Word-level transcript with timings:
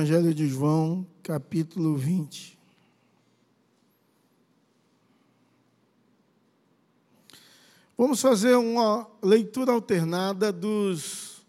Evangelho 0.00 0.32
de 0.32 0.48
João, 0.48 1.06
capítulo 1.22 1.94
20. 1.94 2.58
Vamos 7.98 8.18
fazer 8.18 8.54
uma 8.54 9.06
leitura 9.22 9.72
alternada 9.72 10.50
dos 10.50 11.42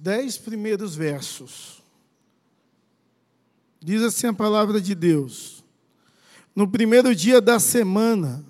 dez 0.00 0.36
primeiros 0.36 0.96
versos. 0.96 1.80
Diz 3.80 4.02
assim 4.02 4.26
a 4.26 4.34
palavra 4.34 4.80
de 4.80 4.92
Deus: 4.92 5.62
No 6.56 6.66
primeiro 6.66 7.14
dia 7.14 7.40
da 7.40 7.60
semana, 7.60 8.44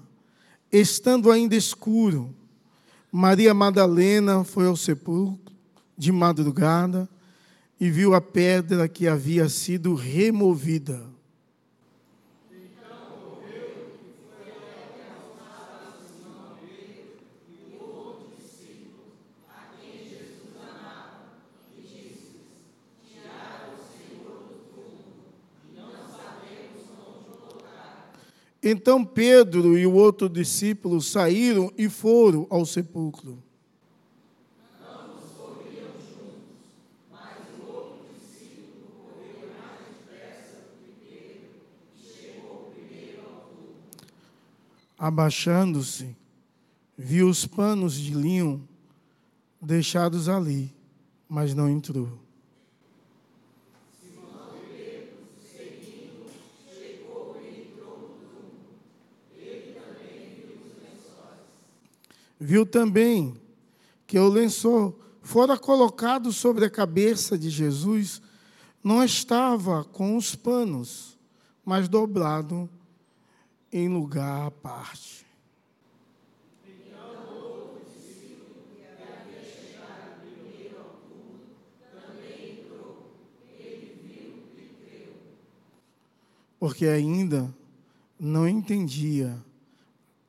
estando 0.73 1.31
ainda 1.31 1.55
escuro, 1.55 2.35
Maria 3.13 3.53
Madalena 3.53 4.45
foi 4.45 4.67
ao 4.67 4.77
sepulcro 4.79 5.53
de 5.99 6.11
madrugada 6.11 7.07
e 7.83 7.91
viu 7.91 8.15
a 8.15 8.21
pedra 8.21 8.87
que 8.87 9.09
havia 9.09 9.49
sido 9.49 9.97
removida. 9.97 11.05
Então 28.63 29.05
Pedro 29.05 29.77
e 29.77 29.85
o 29.85 29.95
outro 29.95 30.29
discípulo 30.29 31.01
saíram 31.01 31.73
e 31.77 31.89
foram 31.89 32.47
ao 32.49 32.65
sepulcro. 32.65 33.43
Abaixando-se, 45.03 46.17
viu 46.97 47.29
os 47.29 47.45
panos 47.45 47.95
de 47.95 48.15
linho 48.15 48.69
deixados 49.61 50.29
ali, 50.29 50.73
mas 51.29 51.57
não 51.57 51.69
entrou. 51.69 52.21
Viu 62.39 62.65
também 62.65 63.35
que 64.07 64.17
o 64.17 64.29
lençol 64.29 64.97
fora 65.21 65.59
colocado 65.59 66.33
sobre 66.33 66.65
a 66.65 66.71
cabeça 66.71 67.37
de 67.37 67.51
Jesus, 67.51 68.23
não 68.85 69.03
estava 69.03 69.83
com 69.83 70.17
os 70.17 70.37
panos, 70.37 71.19
mas 71.65 71.89
dobrado 71.89 72.71
em 73.73 73.89
lugar 73.89 74.49
à 74.49 74.51
parte. 74.51 75.25
Porque 86.59 86.87
ainda 86.87 87.53
não 88.21 88.47
entendia 88.49 89.37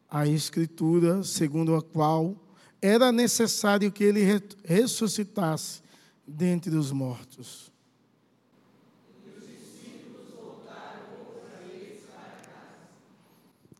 a 0.10 0.26
Escritura 0.28 1.24
segundo 1.24 1.76
a 1.76 1.82
qual 1.82 2.36
era 2.82 3.12
necessário 3.12 3.92
que 3.92 4.04
ele 4.04 4.22
ressuscitasse 4.64 5.82
dentre 6.26 6.76
os 6.76 6.92
mortos. 6.92 7.73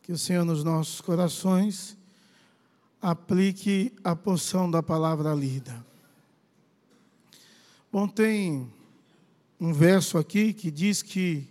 Que 0.04 0.12
o 0.12 0.18
Senhor, 0.18 0.44
nos 0.44 0.62
nossos 0.62 1.00
corações, 1.00 1.96
aplique 3.00 3.90
a 4.04 4.14
porção 4.14 4.70
da 4.70 4.82
palavra 4.82 5.32
lida. 5.32 5.82
Bom, 7.90 8.06
tem 8.06 8.70
um 9.58 9.72
verso 9.72 10.18
aqui 10.18 10.52
que 10.52 10.70
diz 10.70 11.00
que 11.00 11.48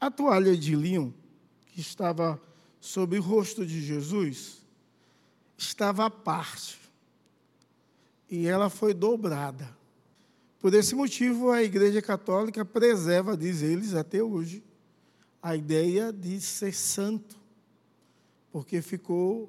a 0.00 0.08
toalha 0.08 0.56
de 0.56 0.76
linho 0.76 1.12
que 1.66 1.80
estava 1.80 2.40
sobre 2.80 3.18
o 3.18 3.22
rosto 3.22 3.66
de 3.66 3.84
Jesus 3.84 4.62
estava 5.58 6.06
à 6.06 6.10
parte 6.10 6.78
e 8.30 8.46
ela 8.46 8.70
foi 8.70 8.94
dobrada. 8.94 9.68
Por 10.60 10.72
esse 10.74 10.94
motivo, 10.94 11.50
a 11.50 11.60
Igreja 11.60 12.00
Católica 12.00 12.64
preserva, 12.64 13.36
diz 13.36 13.62
eles 13.62 13.94
até 13.94 14.22
hoje, 14.22 14.62
a 15.46 15.54
ideia 15.54 16.12
de 16.12 16.40
ser 16.40 16.74
santo, 16.74 17.38
porque 18.50 18.82
ficou 18.82 19.48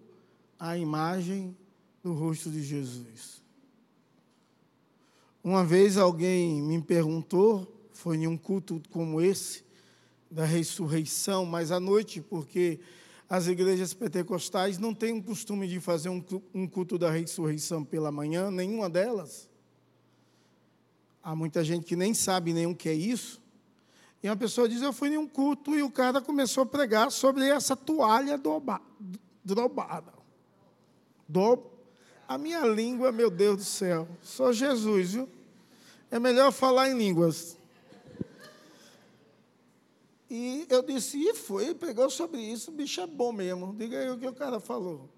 a 0.59 0.77
imagem 0.77 1.57
do 2.03 2.13
rosto 2.13 2.51
de 2.51 2.61
Jesus. 2.61 3.41
Uma 5.43 5.65
vez 5.65 5.97
alguém 5.97 6.61
me 6.61 6.79
perguntou, 6.79 7.89
foi 7.93 8.17
em 8.17 8.27
um 8.27 8.37
culto 8.37 8.79
como 8.91 9.19
esse, 9.19 9.63
da 10.29 10.45
ressurreição, 10.45 11.47
mas 11.47 11.71
à 11.71 11.79
noite, 11.79 12.21
porque 12.21 12.79
as 13.27 13.47
igrejas 13.47 13.91
pentecostais 13.91 14.77
não 14.77 14.93
têm 14.93 15.17
o 15.17 15.23
costume 15.23 15.67
de 15.67 15.79
fazer 15.79 16.09
um 16.09 16.67
culto 16.67 16.99
da 16.99 17.09
ressurreição 17.09 17.83
pela 17.83 18.11
manhã, 18.11 18.51
nenhuma 18.51 18.87
delas. 18.87 19.49
Há 21.23 21.35
muita 21.35 21.63
gente 21.63 21.87
que 21.87 21.95
nem 21.95 22.13
sabe 22.13 22.53
nem 22.53 22.67
o 22.67 22.75
que 22.75 22.87
é 22.87 22.93
isso. 22.93 23.41
E 24.27 24.29
uma 24.29 24.35
pessoa 24.35 24.67
diz: 24.67 24.81
Eu 24.81 24.91
fui 24.91 25.07
em 25.07 25.17
um 25.17 25.25
culto 25.25 25.73
e 25.73 25.81
o 25.81 25.89
cara 25.89 26.19
começou 26.19 26.63
a 26.63 26.65
pregar 26.65 27.09
sobre 27.13 27.47
essa 27.47 27.77
toalha 27.77 28.37
dobrada. 28.37 30.13
Do... 31.25 31.63
A 32.27 32.37
minha 32.37 32.59
língua, 32.67 33.09
meu 33.09 33.29
Deus 33.31 33.57
do 33.57 33.63
céu, 33.63 34.05
sou 34.21 34.51
Jesus, 34.51 35.13
viu? 35.13 35.29
É 36.11 36.19
melhor 36.19 36.51
falar 36.51 36.89
em 36.89 36.97
línguas. 36.97 37.57
E 40.29 40.67
eu 40.69 40.83
disse, 40.83 41.17
e 41.17 41.33
foi, 41.33 41.73
pegou 41.73 42.09
sobre 42.09 42.41
isso, 42.41 42.69
o 42.69 42.73
bicho 42.73 42.99
é 42.99 43.07
bom 43.07 43.31
mesmo. 43.31 43.73
Diga 43.77 43.97
aí 43.97 44.09
o 44.09 44.17
que 44.17 44.27
o 44.27 44.33
cara 44.33 44.59
falou. 44.59 45.09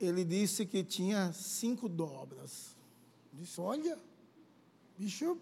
Ele 0.00 0.24
disse 0.24 0.66
que 0.66 0.82
tinha 0.82 1.32
cinco 1.32 1.88
dobras. 1.88 2.76
Eu 3.32 3.38
disse, 3.38 3.60
olha, 3.60 3.96
bicho. 4.98 5.38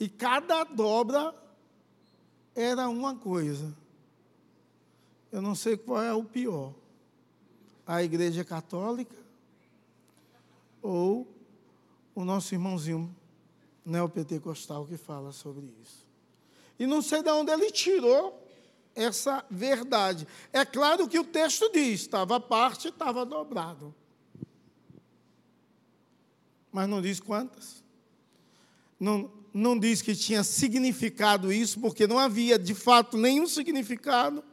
E 0.00 0.08
cada 0.08 0.64
dobra 0.64 1.32
era 2.54 2.88
uma 2.88 3.14
coisa. 3.14 3.74
Eu 5.30 5.40
não 5.40 5.54
sei 5.54 5.76
qual 5.76 6.02
é 6.02 6.12
o 6.12 6.24
pior. 6.24 6.74
A 7.86 8.02
igreja 8.02 8.44
católica 8.44 9.16
ou 10.82 11.26
o 12.14 12.24
nosso 12.24 12.54
irmãozinho 12.54 13.14
neopentecostal 13.84 14.86
que 14.86 14.96
fala 14.96 15.32
sobre 15.32 15.66
isso. 15.82 16.06
E 16.78 16.86
não 16.86 17.02
sei 17.02 17.22
de 17.22 17.30
onde 17.30 17.50
ele 17.52 17.70
tirou 17.70 18.40
essa 18.94 19.44
verdade. 19.50 20.26
É 20.52 20.64
claro 20.64 21.08
que 21.08 21.18
o 21.18 21.24
texto 21.24 21.70
diz: 21.72 22.00
estava 22.02 22.36
a 22.36 22.40
parte, 22.40 22.88
estava 22.88 23.24
dobrado. 23.24 23.94
Mas 26.72 26.88
não 26.88 27.02
diz 27.02 27.20
quantas. 27.20 27.82
Não, 28.98 29.30
não 29.52 29.78
diz 29.78 30.02
que 30.02 30.14
tinha 30.14 30.42
significado 30.44 31.52
isso, 31.52 31.80
porque 31.80 32.06
não 32.06 32.18
havia 32.18 32.58
de 32.58 32.74
fato 32.74 33.16
nenhum 33.16 33.46
significado. 33.46 34.44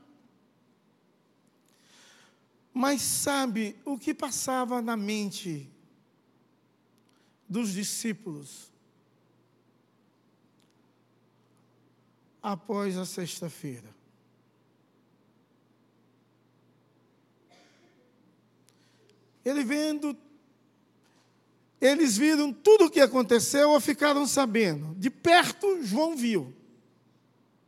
Mas 2.74 3.02
sabe 3.02 3.76
o 3.84 3.98
que 3.98 4.14
passava 4.14 4.82
na 4.82 4.96
mente 4.96 5.70
dos 7.50 7.74
discípulos? 7.74 8.72
após 12.48 12.98
a 12.98 13.06
sexta-feira. 13.06 13.94
Ele 19.44 19.66
vendo, 19.66 20.16
eles 21.80 22.18
viram 22.18 22.52
tudo 22.52 22.86
o 22.86 22.90
que 22.90 23.00
aconteceu 23.00 23.70
ou 23.70 23.80
ficaram 23.80 24.26
sabendo. 24.26 24.96
De 24.96 25.10
perto, 25.10 25.84
João 25.84 26.16
viu. 26.16 26.54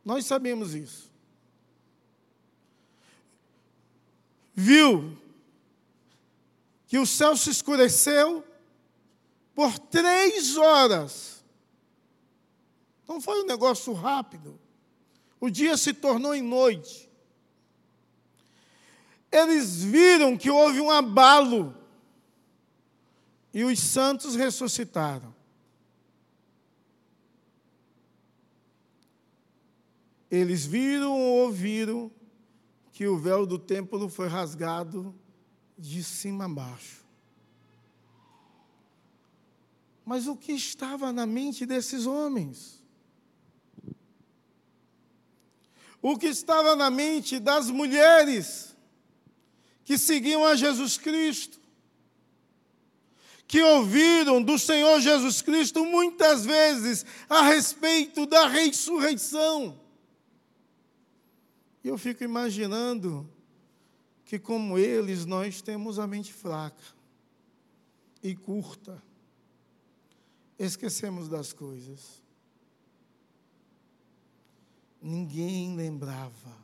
Nós 0.04 0.26
sabemos 0.26 0.74
isso. 0.74 1.10
Viu 4.54 5.16
que 6.86 6.98
o 6.98 7.06
céu 7.06 7.36
se 7.36 7.50
escureceu 7.50 8.44
por 9.54 9.78
três 9.78 10.56
horas. 10.56 11.44
Não 13.06 13.20
foi 13.20 13.42
um 13.42 13.46
negócio 13.46 13.92
rápido. 13.92 14.58
O 15.40 15.48
dia 15.48 15.76
se 15.76 15.92
tornou 15.92 16.34
em 16.34 16.42
noite. 16.42 17.08
Eles 19.30 19.82
viram 19.82 20.36
que 20.36 20.50
houve 20.50 20.80
um 20.80 20.90
abalo 20.90 21.79
e 23.52 23.64
os 23.64 23.78
santos 23.78 24.34
ressuscitaram. 24.34 25.34
Eles 30.30 30.64
viram 30.64 31.12
ou 31.12 31.46
ouviram 31.46 32.10
que 32.92 33.06
o 33.06 33.18
véu 33.18 33.44
do 33.44 33.58
templo 33.58 34.08
foi 34.08 34.28
rasgado 34.28 35.14
de 35.76 36.04
cima 36.04 36.44
a 36.44 36.48
baixo. 36.48 37.04
Mas 40.04 40.26
o 40.26 40.36
que 40.36 40.52
estava 40.52 41.12
na 41.12 41.26
mente 41.26 41.66
desses 41.66 42.06
homens? 42.06 42.80
O 46.02 46.16
que 46.16 46.26
estava 46.26 46.76
na 46.76 46.90
mente 46.90 47.38
das 47.38 47.70
mulheres 47.70 48.76
que 49.84 49.98
seguiam 49.98 50.44
a 50.44 50.54
Jesus 50.54 50.96
Cristo? 50.96 51.60
Que 53.50 53.60
ouviram 53.60 54.40
do 54.40 54.56
Senhor 54.56 55.00
Jesus 55.00 55.42
Cristo 55.42 55.84
muitas 55.84 56.46
vezes 56.46 57.04
a 57.28 57.42
respeito 57.42 58.24
da 58.24 58.46
ressurreição. 58.46 59.76
E 61.82 61.88
eu 61.88 61.98
fico 61.98 62.22
imaginando 62.22 63.28
que, 64.24 64.38
como 64.38 64.78
eles, 64.78 65.26
nós 65.26 65.60
temos 65.60 65.98
a 65.98 66.06
mente 66.06 66.32
fraca 66.32 66.94
e 68.22 68.36
curta. 68.36 69.02
Esquecemos 70.56 71.28
das 71.28 71.52
coisas. 71.52 72.22
Ninguém 75.02 75.74
lembrava 75.74 76.56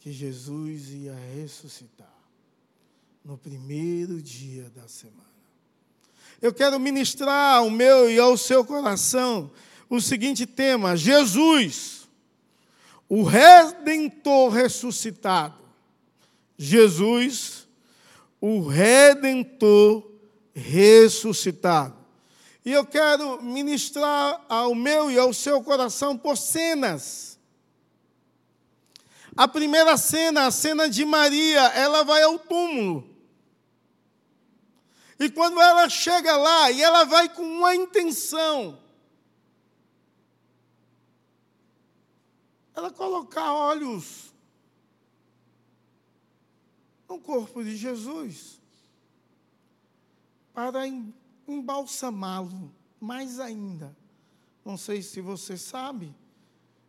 que 0.00 0.12
Jesus 0.12 0.90
ia 0.90 1.14
ressuscitar 1.14 2.20
no 3.24 3.38
primeiro 3.38 4.20
dia 4.20 4.68
da 4.68 4.86
semana. 4.86 5.29
Eu 6.40 6.52
quero 6.52 6.78
ministrar 6.80 7.56
ao 7.56 7.70
meu 7.70 8.10
e 8.10 8.18
ao 8.18 8.36
seu 8.36 8.64
coração 8.64 9.50
o 9.88 10.00
seguinte 10.00 10.46
tema: 10.46 10.96
Jesus 10.96 12.00
o 13.10 13.24
Redentor 13.24 14.50
ressuscitado. 14.50 15.58
Jesus, 16.56 17.66
o 18.40 18.64
Redentor 18.68 20.08
ressuscitado. 20.54 21.96
E 22.64 22.70
eu 22.70 22.86
quero 22.86 23.42
ministrar 23.42 24.40
ao 24.48 24.76
meu 24.76 25.10
e 25.10 25.18
ao 25.18 25.34
seu 25.34 25.60
coração 25.60 26.16
por 26.16 26.36
cenas. 26.36 27.36
A 29.36 29.48
primeira 29.48 29.96
cena, 29.96 30.46
a 30.46 30.50
cena 30.52 30.88
de 30.88 31.04
Maria, 31.04 31.62
ela 31.74 32.04
vai 32.04 32.22
ao 32.22 32.38
túmulo. 32.38 33.09
E 35.20 35.28
quando 35.28 35.60
ela 35.60 35.86
chega 35.86 36.34
lá, 36.34 36.70
e 36.70 36.80
ela 36.80 37.04
vai 37.04 37.28
com 37.28 37.42
uma 37.42 37.76
intenção, 37.76 38.80
ela 42.74 42.90
colocar 42.90 43.52
olhos 43.52 44.32
no 47.06 47.20
corpo 47.20 47.62
de 47.62 47.76
Jesus 47.76 48.58
para 50.54 50.86
embalsamá-lo 51.46 52.74
mais 52.98 53.38
ainda. 53.38 53.94
Não 54.64 54.78
sei 54.78 55.02
se 55.02 55.20
você 55.20 55.58
sabe, 55.58 56.14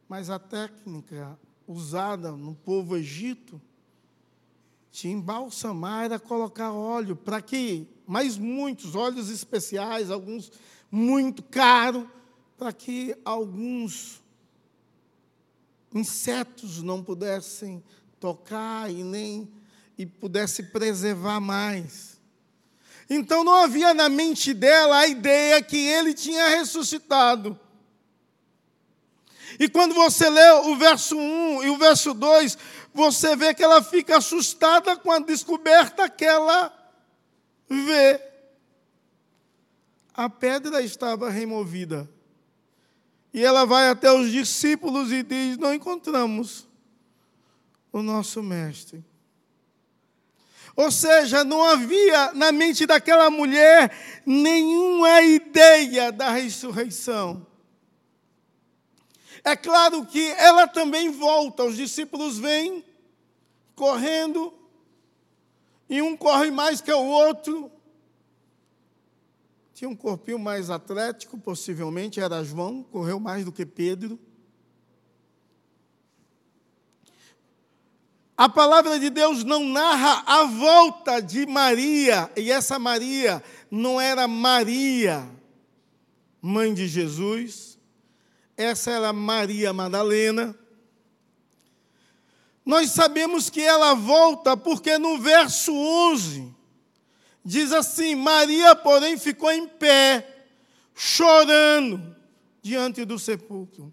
mas 0.08 0.30
a 0.30 0.40
técnica 0.40 1.38
usada 1.68 2.32
no 2.32 2.56
povo 2.56 2.96
egito 2.96 3.62
de 4.92 5.08
embalsamar 5.08 6.06
era 6.06 6.20
colocar 6.20 6.74
óleo 6.74 7.16
para 7.16 7.42
que, 7.42 7.88
mais 8.12 8.38
muitos 8.38 8.94
óleos 8.94 9.30
especiais, 9.30 10.12
alguns 10.12 10.52
muito 10.92 11.42
caros, 11.42 12.06
para 12.58 12.74
que 12.74 13.16
alguns 13.24 14.22
insetos 15.96 16.84
não 16.84 17.02
pudessem 17.02 17.82
tocar 18.20 18.92
e 18.92 19.02
nem 19.02 19.50
e 19.98 20.06
pudesse 20.06 20.62
preservar 20.62 21.40
mais. 21.40 22.20
Então 23.10 23.46
não 23.46 23.56
havia 23.56 23.94
na 23.94 24.10
mente 24.10 24.54
dela 24.54 24.98
a 24.98 25.08
ideia 25.08 25.62
que 25.62 25.78
ele 25.78 26.14
tinha 26.14 26.50
ressuscitado. 26.50 27.58
E 29.58 29.70
quando 29.70 29.96
você 29.96 30.30
lê 30.30 30.52
o 30.66 30.76
verso 30.76 31.18
1 31.18 31.64
e 31.64 31.70
o 31.70 31.78
verso 31.78 32.14
2, 32.14 32.58
você 32.94 33.38
vê 33.38 33.54
que 33.54 33.64
ela 33.64 33.82
fica 33.82 34.18
assustada 34.18 34.98
com 34.98 35.14
a 35.14 35.20
descoberta 35.20 36.10
que 36.10 36.26
ela 36.26 36.81
vê. 37.72 38.22
A 40.14 40.30
pedra 40.30 40.82
estava 40.82 41.30
removida. 41.30 42.10
E 43.34 43.44
ela 43.44 43.66
vai 43.66 43.90
até 43.90 44.12
os 44.12 44.30
discípulos 44.32 45.12
e 45.12 45.24
diz: 45.24 45.58
Não 45.58 45.74
encontramos 45.74 46.68
o 47.92 48.02
nosso 48.02 48.44
mestre. 48.44 49.04
Ou 50.76 50.92
seja, 50.92 51.44
não 51.44 51.64
havia 51.64 52.34
na 52.34 52.52
mente 52.52 52.86
daquela 52.86 53.30
mulher 53.30 53.92
nenhuma 54.26 55.22
ideia 55.22 56.12
da 56.12 56.30
ressurreição. 56.30 57.46
É 59.44 59.56
claro 59.56 60.06
que 60.06 60.32
ela 60.32 60.68
também 60.68 61.10
volta, 61.10 61.64
os 61.64 61.76
discípulos 61.76 62.38
vêm 62.38 62.86
correndo, 63.76 64.54
e 65.92 66.02
um 66.02 66.16
corre 66.16 66.50
mais 66.50 66.80
que 66.80 66.90
o 66.90 67.06
outro, 67.06 67.70
tinha 69.74 69.90
um 69.90 69.96
corpinho 69.96 70.40
mais 70.40 70.70
atlético, 70.70 71.38
possivelmente 71.38 72.18
era 72.18 72.42
João, 72.46 72.82
correu 72.82 73.20
mais 73.20 73.44
do 73.44 73.52
que 73.52 73.66
Pedro. 73.66 74.18
A 78.38 78.48
palavra 78.48 78.98
de 78.98 79.10
Deus 79.10 79.44
não 79.44 79.66
narra 79.66 80.24
a 80.26 80.46
volta 80.46 81.20
de 81.20 81.46
Maria, 81.46 82.32
e 82.38 82.50
essa 82.50 82.80
Maria 82.80 83.44
não 83.70 84.00
era 84.00 84.30
Maria, 84.30 85.30
mãe 86.42 86.74
de 86.74 86.88
Jesus, 86.88 87.78
essa 88.56 88.92
era 88.92 89.12
Maria 89.12 89.74
Madalena. 89.74 90.58
Nós 92.66 92.92
sabemos 92.92 93.50
que 93.50 93.62
ela 93.62 93.94
volta 93.94 94.56
porque 94.56 94.98
no 94.98 95.18
verso 95.18 95.74
11, 95.74 96.62
Diz 97.44 97.72
assim: 97.72 98.16
Maria, 98.16 98.76
porém, 98.76 99.18
ficou 99.18 99.52
em 99.52 99.68
pé, 99.68 100.46
chorando 100.96 102.16
diante 102.62 103.04
do 103.04 103.18
sepulcro. 103.18 103.92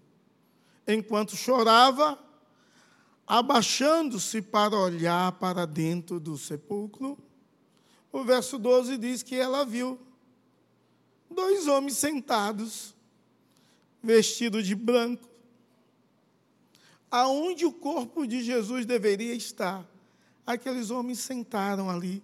Enquanto 0.87 1.35
chorava, 1.35 2.17
abaixando-se 3.25 4.41
para 4.41 4.75
olhar 4.75 5.31
para 5.33 5.65
dentro 5.65 6.19
do 6.19 6.37
sepulcro, 6.37 7.17
o 8.11 8.23
verso 8.23 8.57
12 8.57 8.97
diz 8.97 9.23
que 9.23 9.35
ela 9.35 9.65
viu 9.65 9.99
dois 11.29 11.67
homens 11.67 11.97
sentados, 11.97 12.95
vestidos 14.01 14.65
de 14.65 14.75
branco, 14.75 15.27
aonde 17.11 17.65
o 17.65 17.71
corpo 17.71 18.25
de 18.27 18.43
Jesus 18.43 18.85
deveria 18.85 19.33
estar. 19.33 19.85
Aqueles 20.45 20.89
homens 20.89 21.19
sentaram 21.19 21.89
ali 21.89 22.23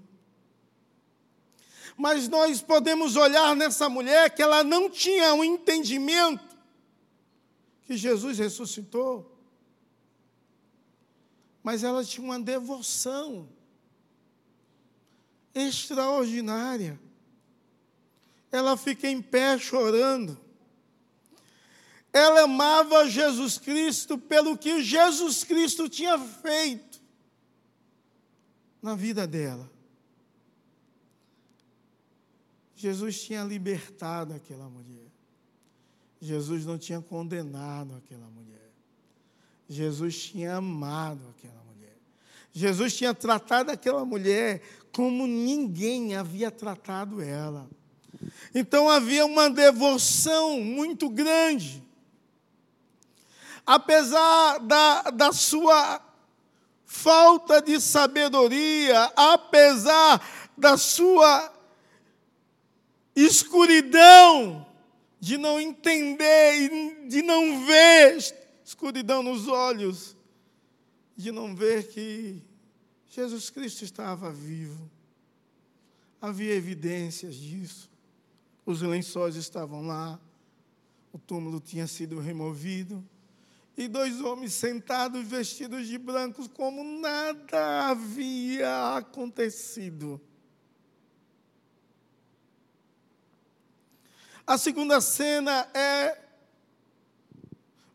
mas 1.97 2.27
nós 2.27 2.61
podemos 2.61 3.15
olhar 3.15 3.55
nessa 3.55 3.87
mulher 3.87 4.29
que 4.29 4.41
ela 4.41 4.63
não 4.63 4.89
tinha 4.89 5.33
um 5.33 5.43
entendimento 5.43 6.55
que 7.83 7.95
Jesus 7.95 8.37
ressuscitou, 8.37 9.31
mas 11.63 11.83
ela 11.83 12.03
tinha 12.03 12.25
uma 12.25 12.39
devoção 12.39 13.47
extraordinária. 15.53 16.99
Ela 18.51 18.75
fica 18.75 19.07
em 19.07 19.21
pé 19.21 19.57
chorando. 19.57 20.39
Ela 22.15 22.43
amava 22.43 23.09
Jesus 23.09 23.57
Cristo 23.57 24.17
pelo 24.17 24.57
que 24.57 24.81
Jesus 24.81 25.43
Cristo 25.43 25.89
tinha 25.89 26.17
feito 26.17 27.01
na 28.81 28.95
vida 28.95 29.27
dela. 29.27 29.69
Jesus 32.73 33.21
tinha 33.21 33.43
libertado 33.43 34.33
aquela 34.33 34.69
mulher. 34.69 35.11
Jesus 36.21 36.65
não 36.65 36.77
tinha 36.77 37.01
condenado 37.01 37.93
aquela 37.95 38.29
mulher. 38.29 38.71
Jesus 39.67 40.23
tinha 40.27 40.55
amado 40.55 41.19
aquela 41.37 41.61
mulher. 41.65 41.97
Jesus 42.53 42.95
tinha 42.95 43.13
tratado 43.13 43.71
aquela 43.71 44.05
mulher 44.05 44.61
como 44.93 45.27
ninguém 45.27 46.15
havia 46.15 46.49
tratado 46.49 47.21
ela. 47.21 47.69
Então 48.53 48.89
havia 48.89 49.25
uma 49.25 49.49
devoção 49.49 50.61
muito 50.61 51.09
grande. 51.09 51.84
Apesar 53.65 54.59
da, 54.59 55.09
da 55.11 55.31
sua 55.31 56.01
falta 56.85 57.61
de 57.61 57.79
sabedoria, 57.79 59.11
apesar 59.15 60.21
da 60.57 60.77
sua 60.77 61.51
escuridão 63.15 64.65
de 65.19 65.37
não 65.37 65.59
entender, 65.59 67.07
de 67.07 67.21
não 67.21 67.65
ver 67.65 68.17
escuridão 68.63 69.23
nos 69.23 69.47
olhos 69.47 70.15
de 71.15 71.31
não 71.31 71.55
ver 71.55 71.87
que 71.87 72.41
Jesus 73.07 73.49
Cristo 73.49 73.83
estava 73.83 74.31
vivo. 74.31 74.89
Havia 76.21 76.53
evidências 76.53 77.35
disso. 77.35 77.89
Os 78.65 78.81
lençóis 78.81 79.35
estavam 79.35 79.85
lá, 79.85 80.19
o 81.13 81.19
túmulo 81.19 81.59
tinha 81.59 81.87
sido 81.87 82.19
removido, 82.19 83.03
e 83.77 83.87
dois 83.87 84.21
homens 84.21 84.53
sentados 84.53 85.25
vestidos 85.25 85.87
de 85.87 85.97
brancos, 85.97 86.47
como 86.47 86.83
nada 86.83 87.89
havia 87.89 88.95
acontecido. 88.95 90.21
A 94.47 94.57
segunda 94.57 95.01
cena 95.01 95.67
é 95.73 96.21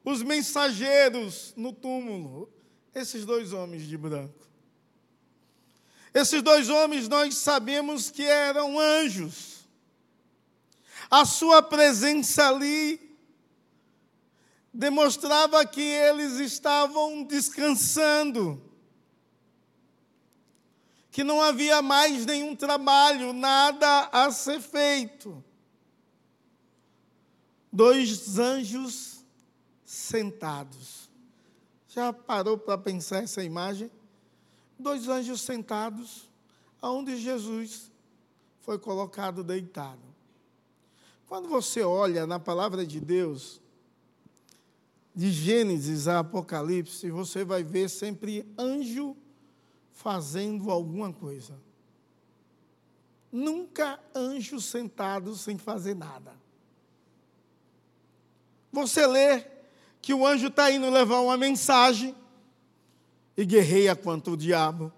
os 0.04 0.22
mensageiros 0.22 1.54
no 1.56 1.72
túmulo, 1.72 2.52
esses 2.94 3.25
dois 3.25 3.52
homens 3.52 3.82
de 3.82 3.96
branco. 3.96 4.49
Esses 6.12 6.42
dois 6.42 6.68
homens 6.68 7.08
nós 7.08 7.37
sabemos 7.37 8.10
que 8.10 8.25
eram 8.25 8.78
anjos. 8.78 9.60
A 11.08 11.25
sua 11.25 11.62
presença 11.62 12.49
ali 12.49 13.09
demonstrava 14.72 15.64
que 15.66 15.80
eles 15.80 16.38
estavam 16.38 17.24
descansando, 17.24 18.62
que 21.10 21.24
não 21.24 21.40
havia 21.40 21.82
mais 21.82 22.24
nenhum 22.24 22.54
trabalho, 22.54 23.32
nada 23.32 24.08
a 24.12 24.30
ser 24.30 24.60
feito. 24.60 25.42
Dois 27.72 28.38
anjos 28.38 29.24
sentados. 29.84 31.10
Já 31.88 32.12
parou 32.12 32.56
para 32.56 32.78
pensar 32.78 33.24
essa 33.24 33.42
imagem? 33.42 33.90
Dois 34.78 35.08
anjos 35.08 35.40
sentados, 35.40 36.28
aonde 36.80 37.16
Jesus 37.16 37.90
foi 38.60 38.78
colocado 38.78 39.42
deitado. 39.42 40.00
Quando 41.26 41.48
você 41.48 41.82
olha 41.82 42.26
na 42.26 42.38
palavra 42.38 42.86
de 42.86 43.00
Deus, 43.00 43.60
de 45.14 45.30
Gênesis 45.30 46.06
a 46.06 46.20
Apocalipse, 46.20 47.10
você 47.10 47.44
vai 47.44 47.62
ver 47.62 47.88
sempre 47.88 48.46
anjo 48.58 49.16
fazendo 49.92 50.70
alguma 50.70 51.12
coisa. 51.12 51.58
Nunca 53.30 54.00
anjo 54.14 54.60
sentado 54.60 55.34
sem 55.36 55.58
fazer 55.58 55.94
nada. 55.94 56.32
Você 58.72 59.06
lê 59.06 59.44
que 60.00 60.14
o 60.14 60.26
anjo 60.26 60.46
está 60.46 60.70
indo 60.70 60.88
levar 60.88 61.20
uma 61.20 61.36
mensagem 61.36 62.14
e 63.36 63.44
guerreia 63.44 63.94
contra 63.94 64.32
o 64.32 64.36
diabo. 64.36 64.92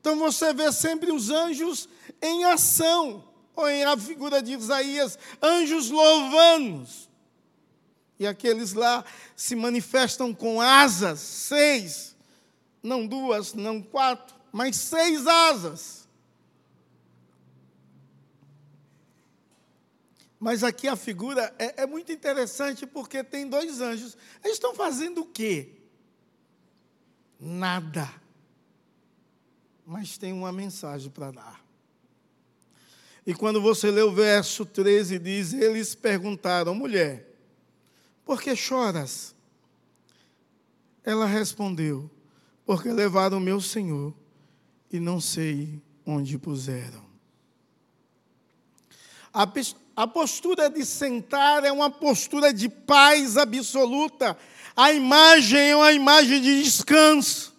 Então 0.00 0.18
você 0.18 0.52
vê 0.54 0.72
sempre 0.72 1.12
os 1.12 1.30
anjos 1.30 1.88
em 2.22 2.44
ação, 2.44 3.24
ou 3.54 3.68
em 3.68 3.84
a 3.84 3.96
figura 3.96 4.42
de 4.42 4.52
Isaías, 4.52 5.18
anjos 5.42 5.90
louvando 5.90 6.86
e 8.18 8.26
aqueles 8.26 8.72
lá 8.72 9.04
se 9.36 9.54
manifestam 9.54 10.34
com 10.34 10.60
asas, 10.60 11.20
seis, 11.20 12.16
não 12.82 13.06
duas, 13.06 13.54
não 13.54 13.80
quatro, 13.80 14.34
mas 14.50 14.76
seis 14.76 15.26
asas. 15.26 16.08
Mas 20.40 20.62
aqui 20.62 20.86
a 20.86 20.96
figura 20.96 21.52
é, 21.58 21.82
é 21.82 21.86
muito 21.86 22.12
interessante 22.12 22.86
porque 22.86 23.24
tem 23.24 23.48
dois 23.48 23.80
anjos. 23.80 24.16
Eles 24.42 24.56
estão 24.56 24.74
fazendo 24.74 25.22
o 25.22 25.26
quê? 25.26 25.72
Nada. 27.40 28.08
Mas 29.84 30.16
tem 30.16 30.32
uma 30.32 30.52
mensagem 30.52 31.10
para 31.10 31.32
dar. 31.32 31.68
E 33.26 33.34
quando 33.34 33.60
você 33.60 33.90
lê 33.90 34.00
o 34.00 34.12
verso 34.12 34.64
13, 34.64 35.18
diz: 35.18 35.52
Eles 35.52 35.94
perguntaram, 35.94 36.74
mulher, 36.74 37.27
por 38.28 38.42
que 38.42 38.54
choras? 38.54 39.34
Ela 41.02 41.24
respondeu: 41.24 42.10
Porque 42.66 42.90
levaram 42.92 43.40
meu 43.40 43.58
senhor 43.58 44.12
e 44.92 45.00
não 45.00 45.18
sei 45.18 45.80
onde 46.04 46.36
puseram. 46.36 47.08
A 49.32 50.06
postura 50.06 50.68
de 50.68 50.84
sentar 50.84 51.64
é 51.64 51.72
uma 51.72 51.88
postura 51.88 52.52
de 52.52 52.68
paz 52.68 53.38
absoluta. 53.38 54.36
A 54.76 54.92
imagem 54.92 55.70
é 55.70 55.76
uma 55.76 55.92
imagem 55.94 56.42
de 56.42 56.62
descanso. 56.62 57.56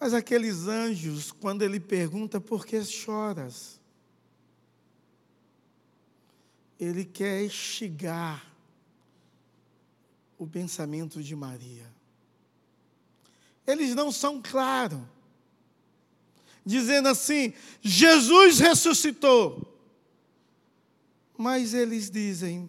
Mas 0.00 0.14
aqueles 0.14 0.66
anjos, 0.66 1.32
quando 1.32 1.60
ele 1.60 1.78
pergunta 1.78 2.40
por 2.40 2.64
que 2.64 2.82
choras, 2.82 3.78
ele 6.84 7.04
quer 7.04 7.44
instigar 7.44 8.44
o 10.36 10.46
pensamento 10.46 11.22
de 11.22 11.36
Maria. 11.36 11.88
Eles 13.64 13.94
não 13.94 14.10
são 14.10 14.42
claros, 14.42 15.00
dizendo 16.66 17.08
assim: 17.08 17.54
Jesus 17.80 18.58
ressuscitou. 18.58 19.68
Mas 21.38 21.72
eles 21.72 22.10
dizem: 22.10 22.68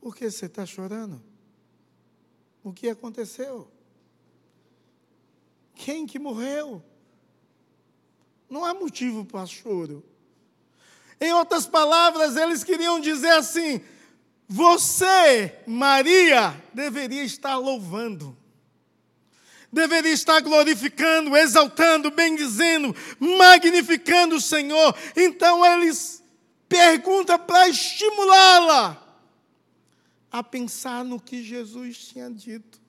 por 0.00 0.16
que 0.16 0.28
você 0.28 0.46
está 0.46 0.66
chorando? 0.66 1.22
O 2.64 2.72
que 2.72 2.88
aconteceu? 2.88 3.70
Quem 5.72 6.04
que 6.04 6.18
morreu? 6.18 6.82
Não 8.50 8.64
há 8.64 8.74
motivo 8.74 9.24
para 9.24 9.46
choro. 9.46 10.04
Em 11.20 11.32
outras 11.32 11.66
palavras, 11.66 12.36
eles 12.36 12.62
queriam 12.62 13.00
dizer 13.00 13.32
assim: 13.32 13.80
você, 14.46 15.58
Maria, 15.66 16.54
deveria 16.72 17.24
estar 17.24 17.56
louvando, 17.56 18.36
deveria 19.72 20.12
estar 20.12 20.40
glorificando, 20.40 21.36
exaltando, 21.36 22.10
bendizendo, 22.10 22.94
magnificando 23.18 24.36
o 24.36 24.40
Senhor. 24.40 24.94
Então 25.16 25.66
eles 25.66 26.22
perguntam 26.68 27.38
para 27.38 27.68
estimulá-la 27.68 29.04
a 30.30 30.42
pensar 30.42 31.04
no 31.04 31.20
que 31.20 31.42
Jesus 31.42 31.98
tinha 31.98 32.30
dito. 32.30 32.80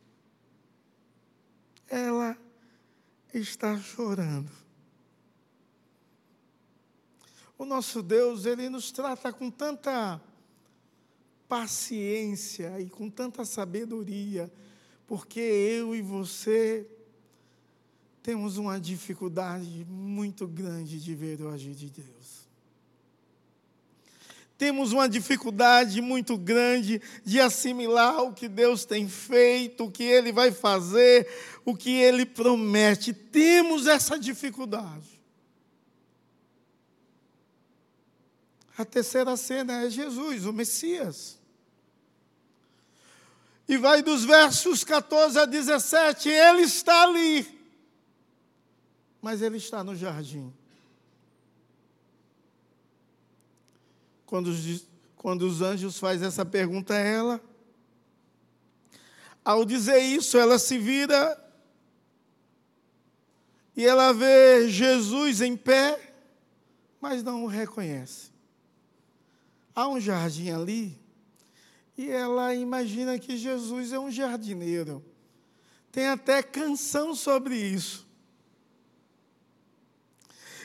Ela 1.87 2.37
está 3.33 3.77
chorando. 3.79 4.51
O 7.59 7.65
nosso 7.65 8.01
Deus, 8.01 8.45
ele 8.45 8.69
nos 8.69 8.89
trata 8.89 9.33
com 9.33 9.51
tanta 9.51 10.21
paciência 11.45 12.79
e 12.79 12.89
com 12.89 13.09
tanta 13.09 13.43
sabedoria, 13.43 14.49
porque 15.05 15.41
eu 15.41 15.93
e 15.93 16.01
você 16.01 16.89
temos 18.23 18.55
uma 18.55 18.79
dificuldade 18.79 19.85
muito 19.89 20.47
grande 20.47 21.01
de 21.01 21.13
ver 21.13 21.41
o 21.41 21.49
agir 21.49 21.75
de 21.75 21.89
Deus. 21.89 22.47
Temos 24.57 24.93
uma 24.93 25.09
dificuldade 25.09 26.01
muito 26.01 26.37
grande 26.37 27.01
de 27.25 27.41
assimilar 27.41 28.23
o 28.23 28.31
que 28.31 28.47
Deus 28.47 28.85
tem 28.85 29.09
feito, 29.09 29.83
o 29.83 29.91
que 29.91 30.03
Ele 30.03 30.31
vai 30.31 30.53
fazer, 30.53 31.27
o 31.65 31.75
que 31.75 31.91
Ele 31.91 32.25
promete. 32.25 33.11
Temos 33.11 33.85
essa 33.85 34.17
dificuldade. 34.17 35.18
A 38.79 38.85
terceira 38.85 39.35
cena 39.35 39.83
é 39.83 39.89
Jesus, 39.89 40.45
o 40.45 40.53
Messias. 40.53 41.37
E 43.67 43.75
vai 43.75 44.01
dos 44.01 44.23
versos 44.23 44.85
14 44.85 45.37
a 45.37 45.45
17, 45.45 46.29
ele 46.29 46.61
está 46.61 47.03
ali. 47.03 47.45
Mas 49.21 49.41
ele 49.41 49.57
está 49.57 49.83
no 49.83 49.97
jardim. 49.97 50.53
Quando 54.25 54.47
os, 54.47 54.87
quando 55.17 55.41
os 55.41 55.61
anjos 55.61 55.99
fazem 55.99 56.29
essa 56.29 56.45
pergunta 56.45 56.93
a 56.93 56.99
ela, 56.99 57.41
ao 59.43 59.65
dizer 59.65 59.99
isso, 59.99 60.37
ela 60.37 60.57
se 60.57 60.77
vira 60.77 61.37
e 63.75 63.85
ela 63.85 64.13
vê 64.13 64.69
Jesus 64.69 65.41
em 65.41 65.57
pé, 65.57 66.13
mas 67.01 67.21
não 67.21 67.43
o 67.43 67.47
reconhece 67.47 68.28
há 69.79 69.87
um 69.87 69.99
jardim 69.99 70.49
ali, 70.49 70.99
e 71.97 72.09
ela 72.09 72.53
imagina 72.53 73.17
que 73.17 73.37
Jesus 73.37 73.93
é 73.93 73.99
um 73.99 74.11
jardineiro. 74.11 75.03
Tem 75.91 76.07
até 76.07 76.43
canção 76.43 77.15
sobre 77.15 77.55
isso. 77.55 78.07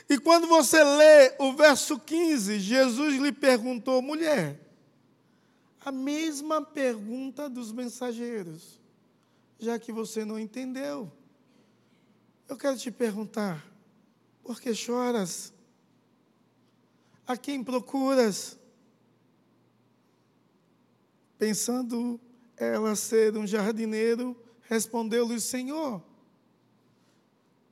E 0.08 0.18
quando 0.18 0.46
você 0.46 0.82
lê 0.82 1.34
o 1.38 1.54
verso 1.54 1.98
15, 1.98 2.58
Jesus 2.58 3.20
lhe 3.20 3.32
perguntou: 3.32 4.02
mulher, 4.02 4.60
a 5.80 5.92
mesma 5.92 6.60
pergunta 6.60 7.48
dos 7.48 7.72
mensageiros, 7.72 8.80
já 9.58 9.78
que 9.78 9.92
você 9.92 10.24
não 10.24 10.38
entendeu. 10.38 11.10
Eu 12.48 12.56
quero 12.56 12.76
te 12.76 12.90
perguntar: 12.90 13.64
por 14.42 14.60
que 14.60 14.74
choras? 14.74 15.52
A 17.26 17.36
quem 17.36 17.64
procuras? 17.64 18.58
Pensando 21.38 22.20
ela 22.56 22.94
ser 22.94 23.36
um 23.36 23.46
jardineiro, 23.46 24.36
respondeu-lhe: 24.62 25.40
Senhor, 25.40 26.02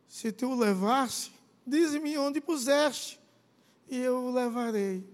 se 0.09 0.33
tu 0.33 0.49
o 0.49 0.55
levaste, 0.59 1.33
dize-me 1.67 2.19
onde 2.19 2.41
puseste, 2.41 3.21
e 3.89 3.97
eu 3.99 4.17
o 4.25 4.33
levarei. 4.33 5.05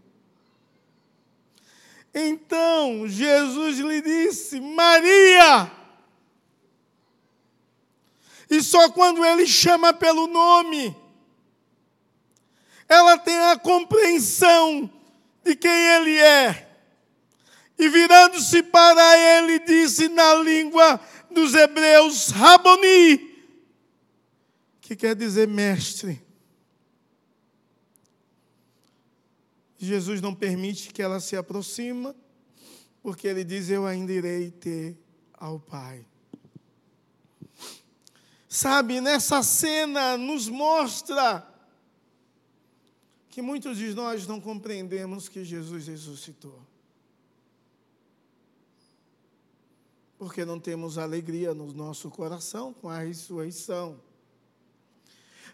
Então 2.14 3.06
Jesus 3.06 3.78
lhe 3.78 4.00
disse: 4.00 4.60
Maria! 4.60 5.70
E 8.50 8.62
só 8.62 8.90
quando 8.90 9.24
ele 9.24 9.46
chama 9.46 9.92
pelo 9.92 10.26
nome, 10.26 10.96
ela 12.88 13.18
tem 13.18 13.38
a 13.38 13.58
compreensão 13.58 14.90
de 15.44 15.54
quem 15.54 15.70
ele 15.70 16.18
é. 16.18 16.67
E 17.78 17.88
virando-se 17.88 18.62
para 18.64 19.38
ele, 19.38 19.60
disse 19.60 20.08
na 20.08 20.34
língua 20.34 21.00
dos 21.30 21.54
hebreus, 21.54 22.30
Raboni, 22.30 23.18
que 24.80 24.96
quer 24.96 25.14
dizer 25.14 25.46
mestre. 25.46 26.20
Jesus 29.78 30.20
não 30.20 30.34
permite 30.34 30.92
que 30.92 31.00
ela 31.00 31.20
se 31.20 31.36
aproxima, 31.36 32.16
porque 33.00 33.28
ele 33.28 33.44
diz: 33.44 33.70
Eu 33.70 33.86
ainda 33.86 34.12
irei 34.12 34.50
ter 34.50 34.98
ao 35.34 35.60
Pai. 35.60 36.04
Sabe, 38.48 39.00
nessa 39.00 39.42
cena 39.42 40.16
nos 40.16 40.48
mostra 40.48 41.46
que 43.28 43.40
muitos 43.40 43.78
de 43.78 43.94
nós 43.94 44.26
não 44.26 44.40
compreendemos 44.40 45.28
que 45.28 45.44
Jesus 45.44 45.86
ressuscitou. 45.86 46.60
Porque 50.18 50.44
não 50.44 50.58
temos 50.58 50.98
alegria 50.98 51.54
no 51.54 51.72
nosso 51.72 52.10
coração 52.10 52.74
com 52.74 52.88
a 52.88 52.98
ressurreição. 52.98 54.00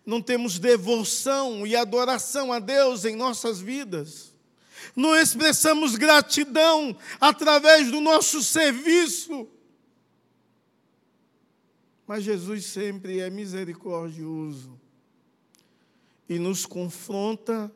Não 0.07 0.21
temos 0.21 0.59
devoção 0.59 1.67
e 1.67 1.77
adoração 1.77 2.53
a 2.53 2.59
Deus 2.59 3.05
em 3.05 3.15
nossas 3.15 3.61
vidas. 3.61 4.35
Não 4.97 5.15
expressamos 5.15 5.97
gratidão 5.97 6.97
através 7.21 7.91
do 7.91 8.01
nosso 8.01 8.43
serviço 8.43 9.49
mas 12.07 12.23
Jesus 12.23 12.67
sempre 12.67 13.21
é 13.21 13.31
misericordioso 13.31 14.79
e 16.29 16.39
nos 16.39 16.67
confronta 16.67 17.73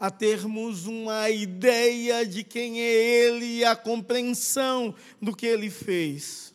a 0.00 0.10
termos 0.10 0.86
uma 0.86 1.28
ideia 1.28 2.26
de 2.26 2.42
quem 2.42 2.80
é 2.80 2.90
Ele 2.90 3.58
e 3.58 3.64
a 3.66 3.76
compreensão 3.76 4.94
do 5.20 5.36
que 5.36 5.44
Ele 5.44 5.68
fez. 5.68 6.54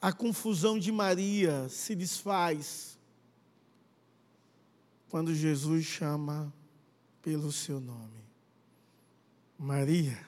A 0.00 0.12
confusão 0.12 0.78
de 0.78 0.92
Maria 0.92 1.68
se 1.68 1.96
desfaz 1.96 2.96
quando 5.08 5.34
Jesus 5.34 5.84
chama 5.84 6.54
pelo 7.20 7.50
seu 7.50 7.80
nome. 7.80 8.24
Maria. 9.58 10.24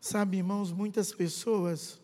Sabe, 0.00 0.38
irmãos, 0.38 0.72
muitas 0.72 1.12
pessoas 1.12 2.00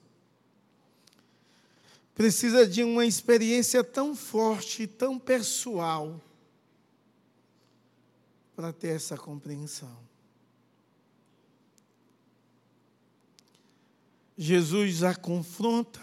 precisam 2.15 2.67
de 2.69 2.83
uma 2.85 3.07
experiência 3.07 3.83
tão 3.83 4.15
forte, 4.15 4.87
tão 4.87 5.19
pessoal, 5.19 6.21
para 8.55 8.73
ter 8.73 8.89
essa 8.89 9.17
compreensão. 9.17 9.97
Jesus 14.37 15.03
a 15.03 15.15
confronta, 15.15 16.01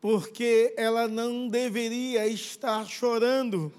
porque 0.00 0.74
ela 0.76 1.06
não 1.06 1.48
deveria 1.48 2.26
estar 2.26 2.86
chorando 2.86 3.72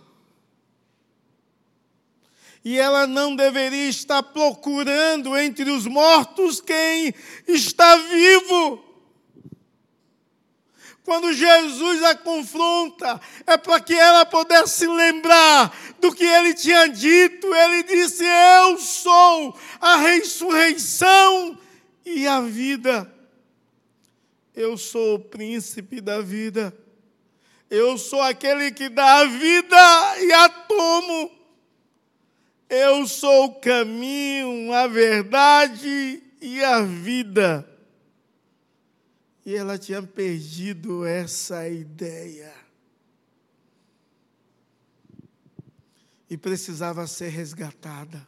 e 2.64 2.80
ela 2.80 3.06
não 3.06 3.36
deveria 3.36 3.90
estar 3.90 4.24
procurando 4.24 5.38
entre 5.38 5.70
os 5.70 5.86
mortos 5.86 6.62
quem 6.62 7.14
está 7.48 7.98
vivo. 7.98 8.84
Quando 11.04 11.34
Jesus 11.34 12.02
a 12.04 12.16
confronta, 12.16 13.20
é 13.46 13.58
para 13.58 13.82
que 13.82 13.94
ela 13.94 14.26
pudesse 14.26 14.88
lembrar 14.88 15.76
do 16.00 16.14
que 16.16 16.24
ele 16.24 16.54
tinha 16.54 16.88
dito. 16.88 17.54
Ele 17.54 17.84
disse: 17.84 18.24
Eu 18.24 18.78
sou 18.78 19.58
a 19.82 19.98
ressurreição 19.98 21.60
e 22.06 22.26
a 22.26 22.40
vida. 22.40 23.14
Eu 24.56 24.78
sou 24.78 25.16
o 25.16 25.20
príncipe 25.20 26.00
da 26.00 26.22
vida. 26.22 26.74
Eu 27.70 27.98
sou 27.98 28.22
aquele 28.22 28.72
que 28.72 28.88
dá 28.88 29.20
a 29.20 29.26
vida 29.26 30.20
e 30.20 30.32
a 30.32 30.48
tomo. 30.48 31.43
Eu 32.70 33.06
sou 33.08 33.46
o 33.46 33.56
caminho, 33.60 34.72
a 34.74 34.88
verdade 34.88 36.24
e 36.42 36.64
a 36.64 36.82
vida. 36.82 37.70
E 39.46 39.56
ela 39.56 39.78
tinha 39.78 40.02
perdido 40.02 41.06
essa 41.06 41.68
ideia. 41.68 42.54
E 46.30 46.38
precisava 46.38 47.06
ser 47.06 47.30
resgatada. 47.30 48.26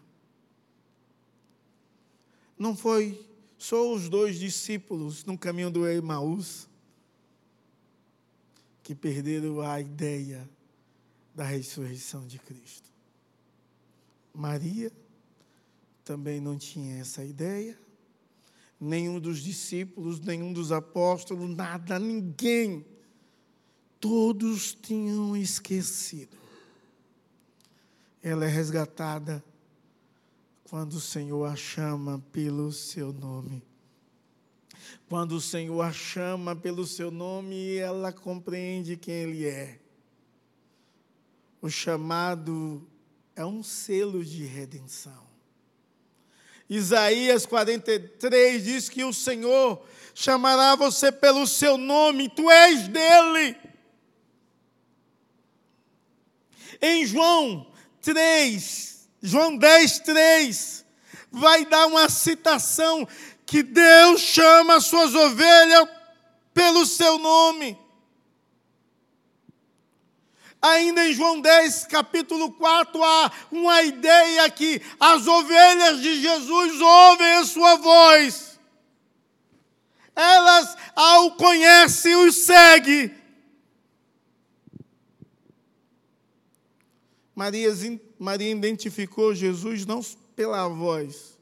Não 2.57 2.75
foi 2.75 3.25
só 3.57 3.91
os 3.91 4.07
dois 4.07 4.37
discípulos 4.37 5.25
no 5.25 5.37
caminho 5.37 5.71
do 5.71 5.87
Emaús 5.87 6.69
que 8.83 8.93
perderam 8.93 9.61
a 9.61 9.81
ideia 9.81 10.47
da 11.33 11.43
ressurreição 11.43 12.27
de 12.27 12.37
Cristo. 12.37 12.84
Maria 14.35 14.91
também 16.03 16.39
não 16.39 16.57
tinha 16.57 16.99
essa 16.99 17.23
ideia, 17.25 17.77
nenhum 18.79 19.19
dos 19.19 19.39
discípulos, 19.39 20.19
nenhum 20.19 20.53
dos 20.53 20.71
apóstolos, 20.71 21.49
nada, 21.49 21.97
ninguém. 21.97 22.85
Todos 23.99 24.75
tinham 24.75 25.35
esquecido. 25.35 26.37
Ela 28.21 28.45
é 28.45 28.47
resgatada 28.47 29.43
quando 30.69 30.93
o 30.93 31.01
Senhor 31.01 31.45
a 31.45 31.55
chama 31.55 32.23
pelo 32.31 32.71
seu 32.71 33.11
nome. 33.11 33.63
Quando 35.07 35.33
o 35.33 35.41
Senhor 35.41 35.81
a 35.81 35.91
chama 35.91 36.55
pelo 36.55 36.85
seu 36.85 37.09
nome, 37.09 37.75
ela 37.75 38.11
compreende 38.11 38.97
quem 38.97 39.13
Ele 39.13 39.45
é. 39.45 39.79
O 41.61 41.69
chamado 41.69 42.85
é 43.35 43.45
um 43.45 43.61
selo 43.61 44.23
de 44.23 44.45
redenção. 44.45 45.25
Isaías 46.69 47.45
43 47.45 48.63
diz 48.63 48.89
que 48.89 49.03
o 49.03 49.13
Senhor 49.13 49.85
chamará 50.15 50.75
você 50.75 51.11
pelo 51.11 51.45
seu 51.45 51.77
nome, 51.77 52.29
tu 52.29 52.49
és 52.49 52.87
dele. 52.87 53.55
Em 56.81 57.05
João 57.05 57.71
3, 58.01 59.07
João 59.21 59.57
10, 59.57 59.99
3, 59.99 60.85
vai 61.31 61.65
dar 61.65 61.85
uma 61.87 62.09
citação 62.09 63.07
que 63.45 63.61
Deus 63.61 64.21
chama 64.21 64.77
as 64.77 64.85
suas 64.85 65.13
ovelhas 65.13 65.87
pelo 66.53 66.85
seu 66.85 67.19
nome. 67.19 67.77
Ainda 70.61 71.07
em 71.07 71.13
João 71.13 71.39
10, 71.39 71.85
capítulo 71.85 72.51
4, 72.53 73.03
há 73.03 73.31
uma 73.51 73.83
ideia 73.83 74.49
que 74.49 74.81
as 74.99 75.27
ovelhas 75.27 76.01
de 76.01 76.21
Jesus 76.21 76.81
ouvem 76.81 77.33
a 77.33 77.45
sua 77.45 77.75
voz. 77.75 78.59
Elas, 80.15 80.75
ao 80.95 81.31
conhecem, 81.35 82.15
o 82.15 82.31
seguem. 82.31 83.13
Maria, 87.35 87.69
Maria 88.17 88.49
identificou 88.49 89.35
Jesus 89.35 89.85
não 89.85 90.01
pela 90.35 90.67
voz, 90.69 91.37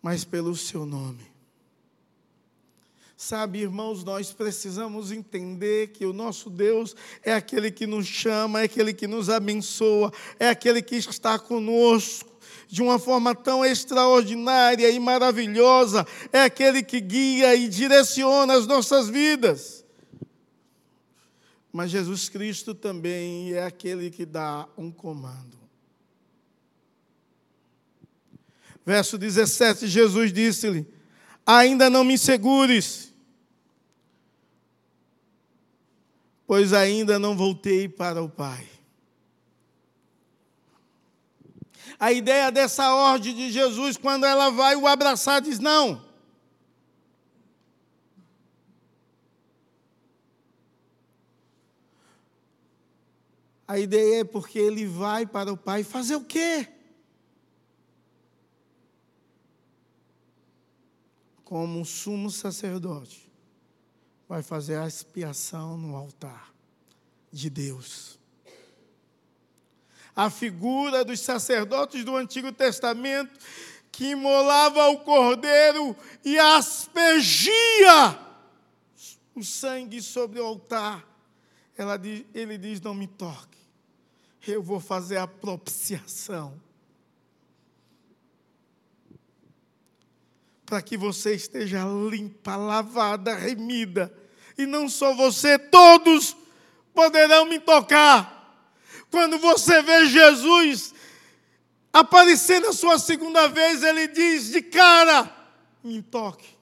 mas 0.00 0.24
pelo 0.24 0.56
seu 0.56 0.86
nome. 0.86 1.27
Sabe, 3.28 3.58
irmãos, 3.58 4.02
nós 4.04 4.32
precisamos 4.32 5.12
entender 5.12 5.88
que 5.88 6.06
o 6.06 6.14
nosso 6.14 6.48
Deus 6.48 6.96
é 7.22 7.34
aquele 7.34 7.70
que 7.70 7.86
nos 7.86 8.06
chama, 8.06 8.62
é 8.62 8.64
aquele 8.64 8.94
que 8.94 9.06
nos 9.06 9.28
abençoa, 9.28 10.10
é 10.40 10.48
aquele 10.48 10.80
que 10.80 10.96
está 10.96 11.38
conosco 11.38 12.26
de 12.66 12.80
uma 12.80 12.98
forma 12.98 13.34
tão 13.34 13.62
extraordinária 13.62 14.88
e 14.88 14.98
maravilhosa, 14.98 16.06
é 16.32 16.40
aquele 16.40 16.82
que 16.82 17.02
guia 17.02 17.54
e 17.54 17.68
direciona 17.68 18.54
as 18.54 18.66
nossas 18.66 19.10
vidas. 19.10 19.84
Mas 21.70 21.90
Jesus 21.90 22.30
Cristo 22.30 22.74
também 22.74 23.52
é 23.52 23.62
aquele 23.62 24.10
que 24.10 24.24
dá 24.24 24.66
um 24.74 24.90
comando. 24.90 25.58
Verso 28.86 29.18
17, 29.18 29.86
Jesus 29.86 30.32
disse-lhe: 30.32 30.86
Ainda 31.44 31.90
não 31.90 32.02
me 32.02 32.16
segures 32.16 33.07
pois 36.48 36.72
ainda 36.72 37.18
não 37.18 37.36
voltei 37.36 37.86
para 37.86 38.22
o 38.22 38.28
Pai. 38.28 38.66
A 42.00 42.10
ideia 42.10 42.50
dessa 42.50 42.94
ordem 42.94 43.34
de 43.34 43.52
Jesus, 43.52 43.98
quando 43.98 44.24
ela 44.24 44.48
vai 44.48 44.74
o 44.74 44.86
abraçar, 44.86 45.42
diz: 45.42 45.58
não. 45.58 46.02
A 53.66 53.78
ideia 53.78 54.20
é 54.20 54.24
porque 54.24 54.58
ele 54.58 54.86
vai 54.86 55.26
para 55.26 55.52
o 55.52 55.56
Pai 55.56 55.84
fazer 55.84 56.16
o 56.16 56.24
quê? 56.24 56.66
Como 61.44 61.78
um 61.78 61.84
sumo 61.84 62.30
sacerdote 62.30 63.27
vai 64.28 64.42
fazer 64.42 64.76
a 64.76 64.86
expiação 64.86 65.78
no 65.78 65.96
altar 65.96 66.52
de 67.32 67.48
Deus. 67.48 68.18
A 70.14 70.28
figura 70.28 71.04
dos 71.04 71.20
sacerdotes 71.20 72.04
do 72.04 72.16
Antigo 72.16 72.52
Testamento 72.52 73.38
que 73.90 74.10
imolava 74.10 74.88
o 74.90 75.00
cordeiro 75.00 75.96
e 76.24 76.38
aspergia 76.38 78.18
o 79.34 79.42
sangue 79.42 80.02
sobre 80.02 80.40
o 80.40 80.44
altar. 80.44 81.06
Diz, 82.00 82.24
ele 82.34 82.58
diz: 82.58 82.80
Não 82.80 82.94
me 82.94 83.06
toque, 83.06 83.58
eu 84.46 84.62
vou 84.62 84.80
fazer 84.80 85.16
a 85.16 85.26
propiciação. 85.26 86.60
Para 90.68 90.82
que 90.82 90.98
você 90.98 91.34
esteja 91.34 91.82
limpa, 92.10 92.54
lavada, 92.54 93.34
remida. 93.34 94.12
E 94.58 94.66
não 94.66 94.86
só 94.86 95.14
você, 95.14 95.58
todos 95.58 96.36
poderão 96.92 97.46
me 97.46 97.58
tocar. 97.58 98.68
Quando 99.10 99.38
você 99.38 99.80
vê 99.80 100.04
Jesus 100.06 100.92
aparecendo 101.90 102.66
a 102.66 102.74
sua 102.74 102.98
segunda 102.98 103.48
vez, 103.48 103.82
ele 103.82 104.08
diz 104.08 104.50
de 104.50 104.60
cara: 104.60 105.34
me 105.82 106.02
toque. 106.02 106.58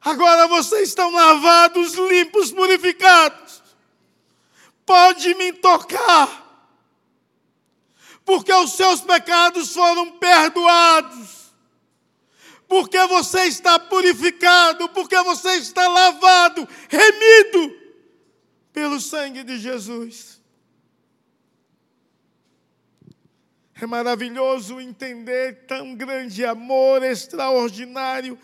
Agora 0.00 0.48
vocês 0.48 0.88
estão 0.88 1.12
lavados, 1.12 1.94
limpos, 1.94 2.50
purificados 2.50 3.65
pode 4.86 5.34
me 5.34 5.52
tocar, 5.52 6.70
porque 8.24 8.52
os 8.52 8.72
seus 8.72 9.00
pecados 9.00 9.74
foram 9.74 10.12
perdoados, 10.12 11.52
porque 12.68 13.04
você 13.08 13.42
está 13.42 13.78
purificado, 13.78 14.88
porque 14.90 15.20
você 15.24 15.56
está 15.56 15.86
lavado, 15.88 16.66
remido 16.88 17.76
pelo 18.72 19.00
sangue 19.00 19.42
de 19.42 19.58
Jesus. 19.58 20.40
É 23.78 23.86
maravilhoso 23.86 24.80
entender 24.80 25.66
tão 25.66 25.94
grande 25.94 26.46
amor 26.46 27.02
extraordinário 27.02 28.38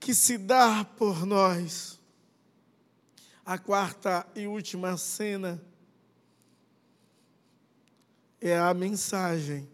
que 0.00 0.12
se 0.12 0.36
dá 0.36 0.84
por 0.84 1.24
nós. 1.24 2.00
A 3.46 3.58
quarta 3.58 4.26
e 4.34 4.46
última 4.46 4.96
cena 4.96 5.62
é 8.42 8.58
a 8.58 8.74
mensagem 8.74 9.68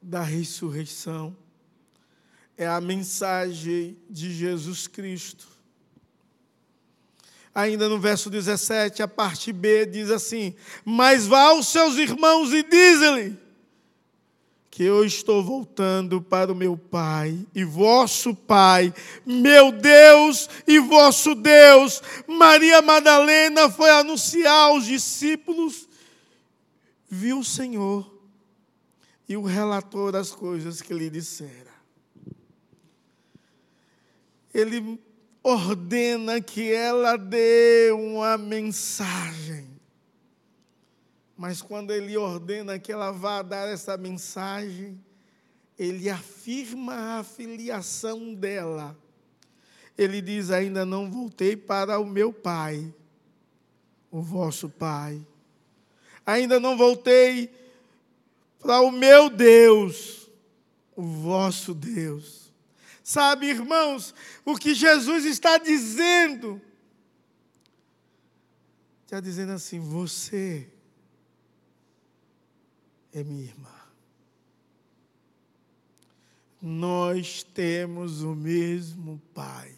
da 0.00 0.22
ressurreição, 0.22 1.36
é 2.56 2.68
a 2.68 2.80
mensagem 2.80 3.98
de 4.08 4.32
Jesus 4.32 4.86
Cristo. 4.86 5.48
Ainda 7.52 7.88
no 7.88 7.98
verso 7.98 8.30
17, 8.30 9.02
a 9.02 9.08
parte 9.08 9.52
B 9.52 9.86
diz 9.86 10.10
assim: 10.10 10.54
Mas 10.84 11.26
vá 11.26 11.48
aos 11.48 11.66
seus 11.66 11.96
irmãos 11.96 12.52
e 12.52 12.62
diz-lhe 12.62 13.45
que 14.76 14.84
eu 14.84 15.06
estou 15.06 15.42
voltando 15.42 16.20
para 16.20 16.52
o 16.52 16.54
meu 16.54 16.76
Pai 16.76 17.46
e 17.54 17.64
vosso 17.64 18.34
Pai, 18.34 18.92
meu 19.24 19.72
Deus 19.72 20.50
e 20.66 20.78
vosso 20.78 21.34
Deus. 21.34 22.02
Maria 22.28 22.82
Madalena 22.82 23.70
foi 23.70 23.88
anunciar 23.88 24.68
aos 24.68 24.84
discípulos, 24.84 25.88
viu 27.08 27.38
o 27.38 27.44
Senhor 27.44 28.20
e 29.26 29.34
o 29.34 29.44
relator 29.44 30.12
das 30.12 30.30
coisas 30.30 30.82
que 30.82 30.92
lhe 30.92 31.08
dissera. 31.08 31.72
Ele 34.52 35.00
ordena 35.42 36.38
que 36.38 36.70
ela 36.70 37.16
dê 37.16 37.92
uma 37.92 38.36
mensagem 38.36 39.75
mas 41.36 41.60
quando 41.60 41.92
ele 41.92 42.16
ordena 42.16 42.78
que 42.78 42.90
ela 42.90 43.10
vá 43.10 43.42
dar 43.42 43.68
essa 43.68 43.96
mensagem, 43.98 44.98
ele 45.78 46.08
afirma 46.08 47.18
a 47.18 47.24
filiação 47.24 48.34
dela. 48.34 48.96
Ele 49.98 50.22
diz: 50.22 50.50
Ainda 50.50 50.86
não 50.86 51.10
voltei 51.10 51.54
para 51.54 51.98
o 51.98 52.06
meu 52.06 52.32
pai, 52.32 52.92
o 54.10 54.22
vosso 54.22 54.70
pai. 54.70 55.20
Ainda 56.24 56.58
não 56.58 56.76
voltei 56.76 57.50
para 58.58 58.80
o 58.80 58.90
meu 58.90 59.28
Deus, 59.28 60.30
o 60.96 61.02
vosso 61.02 61.74
Deus. 61.74 62.50
Sabe, 63.04 63.46
irmãos, 63.46 64.14
o 64.44 64.56
que 64.56 64.74
Jesus 64.74 65.26
está 65.26 65.58
dizendo? 65.58 66.60
Está 69.04 69.20
dizendo 69.20 69.52
assim: 69.52 69.78
você 69.78 70.66
é 73.18 73.24
minha 73.24 73.44
irmã. 73.44 73.70
Nós 76.60 77.42
temos 77.42 78.22
o 78.22 78.34
mesmo 78.34 79.22
Pai. 79.32 79.74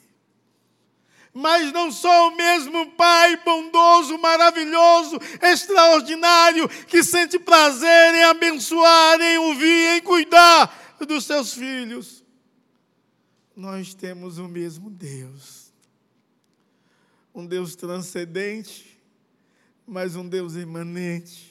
Mas 1.33 1.73
não 1.73 1.93
sou 1.93 2.29
o 2.29 2.37
mesmo 2.37 2.91
Pai 2.93 3.37
bondoso, 3.45 4.19
maravilhoso, 4.19 5.19
extraordinário, 5.41 6.69
que 6.87 7.05
sente 7.05 7.39
prazer 7.39 8.15
em 8.15 8.25
abençoar, 8.25 9.21
em 9.21 9.39
ouvir, 9.39 9.99
em 9.99 10.03
cuidar 10.03 10.97
dos 11.07 11.25
seus 11.25 11.55
filhos. 11.55 12.25
Nós 13.55 13.95
temos 13.95 14.39
o 14.39 14.49
mesmo 14.49 14.91
Deus. 14.91 15.73
Um 17.33 17.47
Deus 17.47 17.77
transcendente, 17.77 19.01
mas 19.87 20.17
um 20.17 20.29
Deus 20.29 20.55
imanente 20.57 21.48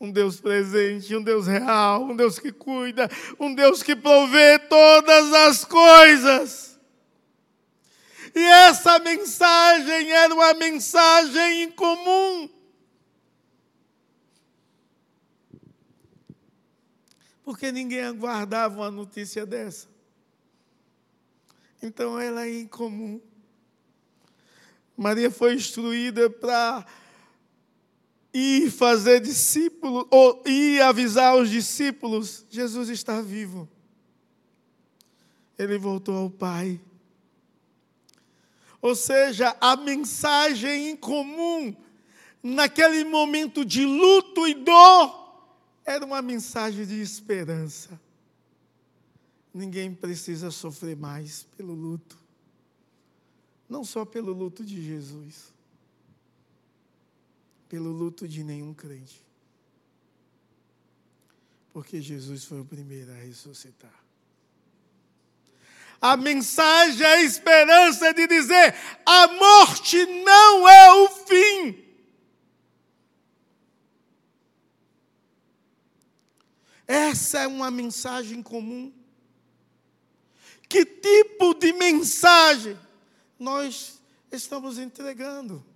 um 0.00 0.10
Deus 0.10 0.40
presente, 0.40 1.14
um 1.16 1.22
Deus 1.22 1.46
real, 1.46 2.02
um 2.04 2.16
Deus 2.16 2.38
que 2.38 2.52
cuida, 2.52 3.08
um 3.38 3.54
Deus 3.54 3.82
que 3.82 3.94
provê 3.94 4.58
todas 4.58 5.32
as 5.32 5.64
coisas. 5.64 6.78
E 8.34 8.40
essa 8.40 8.98
mensagem 8.98 10.10
era 10.10 10.34
uma 10.34 10.54
mensagem 10.54 11.62
em 11.62 11.70
comum. 11.70 12.50
Porque 17.44 17.70
ninguém 17.70 18.02
aguardava 18.02 18.76
uma 18.76 18.90
notícia 18.90 19.46
dessa. 19.46 19.86
Então 21.80 22.18
ela 22.18 22.46
é 22.46 22.60
incomum. 22.60 23.20
Maria 24.96 25.30
foi 25.30 25.54
instruída 25.54 26.30
para 26.30 26.84
e 28.34 28.68
fazer 28.68 29.20
discípulos, 29.20 30.06
ou 30.10 30.42
ir 30.44 30.82
avisar 30.82 31.36
os 31.36 31.48
discípulos: 31.48 32.44
Jesus 32.50 32.88
está 32.88 33.22
vivo. 33.22 33.68
Ele 35.56 35.78
voltou 35.78 36.16
ao 36.16 36.28
Pai. 36.28 36.80
Ou 38.82 38.94
seja, 38.94 39.56
a 39.60 39.76
mensagem 39.76 40.90
em 40.90 40.96
comum 40.96 41.74
naquele 42.44 43.04
momento 43.04 43.64
de 43.64 43.86
luto 43.86 44.46
e 44.46 44.52
dor, 44.52 45.24
era 45.82 46.04
uma 46.04 46.20
mensagem 46.20 46.84
de 46.84 47.00
esperança. 47.00 47.98
Ninguém 49.52 49.94
precisa 49.94 50.50
sofrer 50.50 50.94
mais 50.94 51.44
pelo 51.56 51.72
luto. 51.72 52.18
Não 53.66 53.82
só 53.82 54.04
pelo 54.04 54.32
luto 54.34 54.62
de 54.62 54.82
Jesus, 54.82 55.53
pelo 57.74 57.90
luto 57.90 58.28
de 58.28 58.44
nenhum 58.44 58.72
crente. 58.72 59.20
Porque 61.72 62.00
Jesus 62.00 62.44
foi 62.44 62.60
o 62.60 62.64
primeiro 62.64 63.10
a 63.10 63.16
ressuscitar. 63.16 63.92
A 66.00 66.16
mensagem, 66.16 67.04
a 67.04 67.20
esperança 67.20 68.14
de 68.14 68.28
dizer: 68.28 68.76
a 69.04 69.26
morte 69.26 70.06
não 70.06 70.68
é 70.68 70.92
o 71.02 71.08
fim. 71.26 71.84
Essa 76.86 77.40
é 77.40 77.46
uma 77.48 77.72
mensagem 77.72 78.40
comum. 78.40 78.92
Que 80.68 80.86
tipo 80.86 81.54
de 81.54 81.72
mensagem 81.72 82.78
nós 83.36 84.00
estamos 84.30 84.78
entregando? 84.78 85.73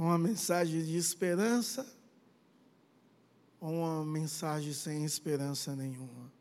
Uma 0.00 0.16
mensagem 0.16 0.82
de 0.82 0.96
esperança 0.96 1.86
ou 3.60 3.70
uma 3.70 4.02
mensagem 4.02 4.72
sem 4.72 5.04
esperança 5.04 5.76
nenhuma? 5.76 6.32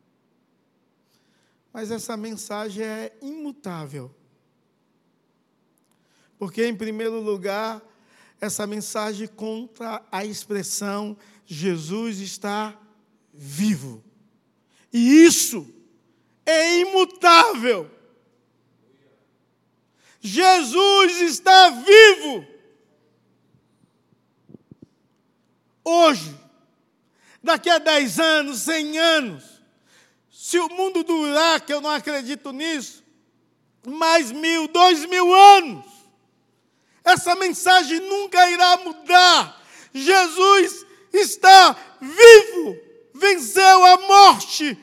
Mas 1.74 1.92
essa 1.92 2.16
mensagem 2.16 2.86
é 2.86 3.14
imutável. 3.22 4.16
Porque, 6.38 6.66
em 6.66 6.74
primeiro 6.74 7.20
lugar, 7.20 7.82
essa 8.40 8.66
mensagem 8.66 9.28
contra 9.28 10.02
a 10.10 10.24
expressão 10.24 11.18
Jesus 11.46 12.22
está 12.22 12.80
vivo. 13.34 14.02
E 14.94 15.26
isso 15.26 15.68
é 16.46 16.80
imutável. 16.80 17.92
Jesus 20.22 21.20
está 21.20 21.72
vivo. 21.72 22.59
Hoje, 25.90 26.38
daqui 27.42 27.68
a 27.68 27.80
10 27.80 28.20
anos, 28.20 28.60
100 28.60 29.00
anos, 29.00 29.44
se 30.30 30.60
o 30.60 30.70
mundo 30.70 31.04
durar, 31.04 31.62
que 31.62 31.74
eu 31.74 31.82
não 31.82 31.90
acredito 31.90 32.52
nisso, 32.52 33.04
mais 33.88 34.32
mil, 34.32 34.68
dois 34.68 35.04
mil 35.06 35.34
anos, 35.34 35.84
essa 37.04 37.34
mensagem 37.36 38.00
nunca 38.02 38.52
irá 38.52 38.78
mudar. 38.78 39.60
Jesus 39.92 40.86
está 41.12 41.76
vivo, 42.00 42.78
venceu 43.12 43.86
a 43.86 43.98
morte. 44.02 44.78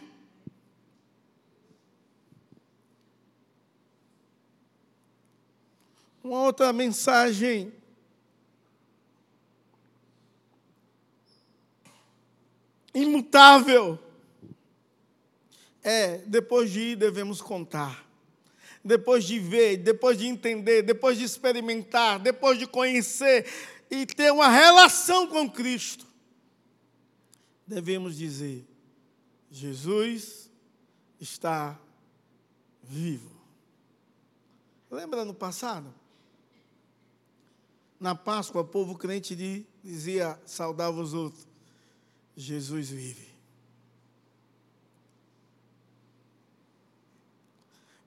Uma 6.25 6.41
outra 6.41 6.73
mensagem 6.73 7.76
imutável 12.97 13.99
é: 15.83 16.19
depois 16.19 16.71
de 16.71 16.81
ir, 16.81 16.97
devemos 16.97 17.41
contar. 17.41 18.05
Depois 18.83 19.25
de 19.25 19.39
ver, 19.39 19.79
depois 19.79 20.17
de 20.17 20.27
entender, 20.27 20.83
depois 20.83 21.19
de 21.19 21.25
experimentar, 21.25 22.19
depois 22.19 22.59
de 22.59 22.67
conhecer 22.67 23.47
e 23.91 24.07
ter 24.07 24.33
uma 24.33 24.49
relação 24.49 25.27
com 25.27 25.51
Cristo, 25.51 26.07
devemos 27.67 28.17
dizer: 28.17 28.67
Jesus 29.51 30.51
está 31.21 31.79
vivo. 32.83 33.31
Lembra 34.91 35.25
no 35.25 35.35
passado? 35.35 35.93
Na 37.99 38.15
Páscoa, 38.15 38.61
o 38.61 38.65
povo 38.65 38.97
crente 38.97 39.35
dizia, 39.83 40.39
saudava 40.45 41.01
os 41.01 41.15
outros: 41.15 41.46
Jesus 42.37 42.91
vive. 42.91 43.27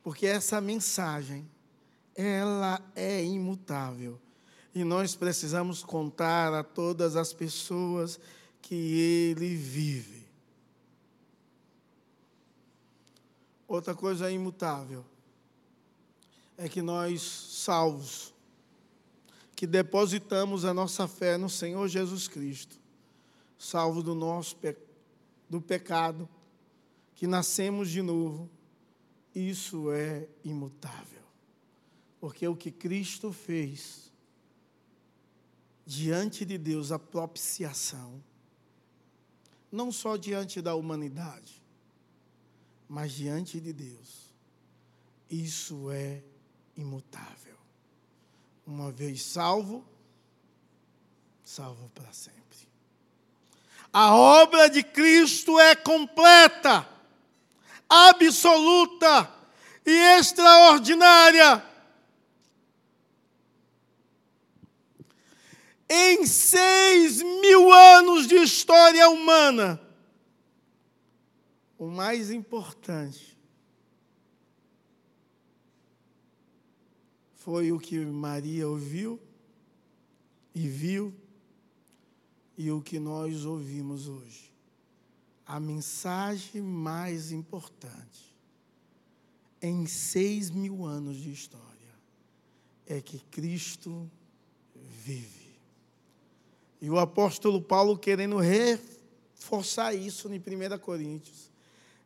Porque 0.03 0.25
essa 0.25 0.61
mensagem, 0.61 1.49
ela 2.15 2.81
é 2.95 3.23
imutável. 3.23 4.19
E 4.73 4.83
nós 4.83 5.15
precisamos 5.15 5.83
contar 5.83 6.53
a 6.53 6.63
todas 6.63 7.15
as 7.15 7.33
pessoas 7.33 8.19
que 8.61 8.75
ele 8.75 9.55
vive. 9.55 10.27
Outra 13.67 13.93
coisa 13.93 14.31
imutável 14.31 15.05
é 16.57 16.67
que 16.67 16.81
nós, 16.81 17.21
salvos, 17.21 18.33
que 19.55 19.67
depositamos 19.67 20.65
a 20.65 20.73
nossa 20.73 21.07
fé 21.07 21.37
no 21.37 21.49
Senhor 21.49 21.87
Jesus 21.87 22.27
Cristo, 22.27 22.79
salvos 23.59 24.03
do 24.03 24.15
nosso 24.15 24.55
do 25.49 25.61
pecado, 25.61 26.27
que 27.13 27.27
nascemos 27.27 27.89
de 27.89 28.01
novo, 28.01 28.49
isso 29.35 29.91
é 29.91 30.27
imutável. 30.43 31.21
Porque 32.19 32.47
o 32.47 32.55
que 32.55 32.71
Cristo 32.71 33.33
fez 33.33 34.11
diante 35.85 36.45
de 36.45 36.57
Deus, 36.57 36.91
a 36.91 36.99
propiciação, 36.99 38.23
não 39.71 39.91
só 39.91 40.15
diante 40.15 40.61
da 40.61 40.75
humanidade, 40.75 41.61
mas 42.87 43.11
diante 43.11 43.59
de 43.59 43.73
Deus. 43.73 44.33
Isso 45.29 45.91
é 45.91 46.23
imutável. 46.75 47.57
Uma 48.65 48.91
vez 48.91 49.23
salvo, 49.23 49.85
salvo 51.43 51.89
para 51.89 52.13
sempre. 52.13 52.68
A 53.91 54.15
obra 54.15 54.69
de 54.69 54.83
Cristo 54.83 55.59
é 55.59 55.75
completa, 55.75 56.87
absoluta 57.89 59.31
e 59.85 59.91
extraordinária. 60.19 61.69
em 65.89 66.25
seis 66.25 67.21
mil 67.23 67.73
anos 67.73 68.27
de 68.27 68.35
história 68.35 69.09
humana, 69.09 69.81
o 71.79 71.87
mais 71.87 72.29
importante 72.29 73.35
foi 77.33 77.71
o 77.71 77.79
que 77.79 77.97
Maria 77.97 78.67
ouviu 78.67 79.19
e 80.53 80.67
viu 80.67 81.13
e 82.59 82.69
o 82.73 82.81
que 82.81 82.99
nós 82.99 83.45
ouvimos 83.45 84.09
hoje. 84.09 84.51
A 85.47 85.61
mensagem 85.61 86.61
mais 86.61 87.31
importante 87.31 88.35
em 89.61 89.87
seis 89.87 90.49
mil 90.49 90.85
anos 90.85 91.15
de 91.15 91.31
história 91.31 91.63
é 92.85 92.99
que 92.99 93.17
Cristo 93.31 94.11
vive. 94.75 95.57
E 96.81 96.89
o 96.89 96.99
apóstolo 96.99 97.61
Paulo, 97.61 97.97
querendo 97.97 98.35
reforçar 98.39 99.93
isso 99.93 100.27
em 100.27 100.37
1 100.37 100.77
Coríntios, 100.79 101.49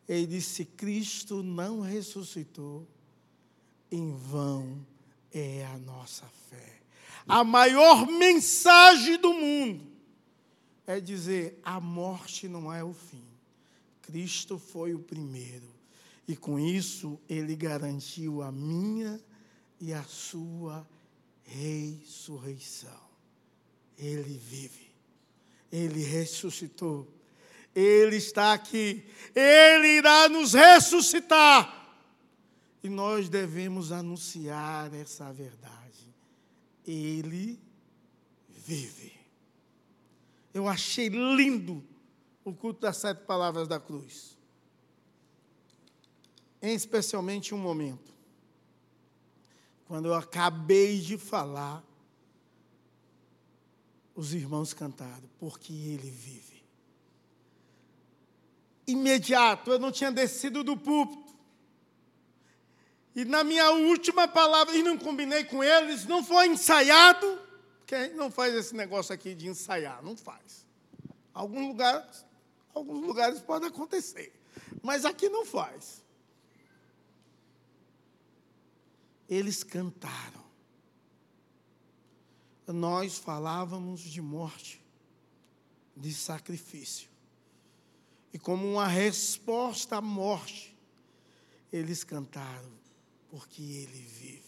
ele 0.07 0.27
disse: 0.27 0.65
Cristo 0.65 1.41
não 1.41 1.81
ressuscitou, 1.81 2.87
em 3.91 4.15
vão 4.15 4.85
é 5.31 5.65
a 5.65 5.79
nossa 5.79 6.27
fé. 6.47 6.79
A 7.27 7.43
maior 7.43 8.05
mensagem 8.05 9.17
do 9.17 9.33
mundo 9.33 9.92
é 10.85 10.99
dizer: 10.99 11.59
a 11.63 11.79
morte 11.79 12.47
não 12.47 12.71
é 12.71 12.83
o 12.83 12.93
fim. 12.93 13.25
Cristo 14.01 14.57
foi 14.57 14.93
o 14.93 14.99
primeiro. 14.99 15.71
E 16.27 16.35
com 16.35 16.59
isso 16.59 17.19
ele 17.29 17.55
garantiu 17.55 18.41
a 18.41 18.51
minha 18.51 19.19
e 19.79 19.93
a 19.93 20.03
sua 20.03 20.87
ressurreição. 21.43 23.03
Ele 23.97 24.37
vive, 24.37 24.91
Ele 25.71 26.03
ressuscitou, 26.03 27.07
Ele 27.75 28.15
está 28.15 28.53
aqui, 28.53 29.03
Ele 29.35 29.97
irá 29.97 30.27
nos 30.29 30.53
ressuscitar. 30.53 31.81
E 32.83 32.89
nós 32.89 33.29
devemos 33.29 33.91
anunciar 33.91 34.93
essa 34.93 35.31
verdade. 35.31 36.13
Ele 36.85 37.59
vive. 38.49 39.12
Eu 40.53 40.67
achei 40.67 41.07
lindo 41.07 41.83
o 42.43 42.53
culto 42.53 42.81
das 42.81 42.97
sete 42.97 43.23
palavras 43.25 43.67
da 43.67 43.79
cruz. 43.79 44.37
Em 46.61 46.75
especialmente 46.75 47.53
um 47.53 47.57
momento. 47.57 48.13
quando 49.85 50.07
eu 50.07 50.15
acabei 50.15 50.99
de 50.99 51.19
falar, 51.19 51.83
os 54.15 54.33
irmãos 54.33 54.73
cantaram, 54.73 55.29
porque 55.39 55.71
ele 55.71 56.09
vive. 56.09 56.63
Imediato, 58.87 59.71
eu 59.71 59.79
não 59.79 59.91
tinha 59.91 60.11
descido 60.11 60.63
do 60.63 60.75
púlpito. 60.75 61.33
E 63.15 63.23
na 63.23 63.43
minha 63.43 63.71
última 63.71 64.27
palavra, 64.27 64.75
e 64.75 64.81
não 64.81 64.97
combinei 64.97 65.43
com 65.43 65.63
eles, 65.63 66.05
não 66.05 66.23
foi 66.23 66.47
ensaiado, 66.47 67.39
a 67.95 68.03
gente 68.03 68.15
não 68.15 68.31
faz 68.31 68.53
esse 68.53 68.75
negócio 68.75 69.13
aqui 69.13 69.33
de 69.33 69.47
ensaiar, 69.47 70.03
não 70.03 70.15
faz. 70.15 70.65
Alguns 71.33 71.67
lugares, 71.67 72.25
alguns 72.73 73.05
lugares 73.05 73.39
pode 73.39 73.65
acontecer, 73.65 74.33
mas 74.81 75.05
aqui 75.05 75.29
não 75.29 75.45
faz. 75.45 76.03
Eles 79.27 79.63
cantaram 79.63 80.43
nós 82.71 83.17
falávamos 83.17 84.01
de 84.01 84.21
morte, 84.21 84.81
de 85.97 86.13
sacrifício. 86.13 87.09
E 88.31 88.39
como 88.39 88.65
uma 88.65 88.87
resposta 88.87 89.97
à 89.97 90.01
morte, 90.01 90.75
eles 91.71 92.03
cantaram, 92.03 92.71
porque 93.29 93.61
Ele 93.61 94.01
vive. 94.01 94.42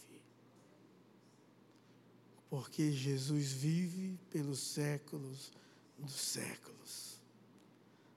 Porque 2.50 2.92
Jesus 2.92 3.52
vive 3.52 4.20
pelos 4.30 4.60
séculos 4.60 5.52
dos 5.98 6.14
séculos. 6.14 7.20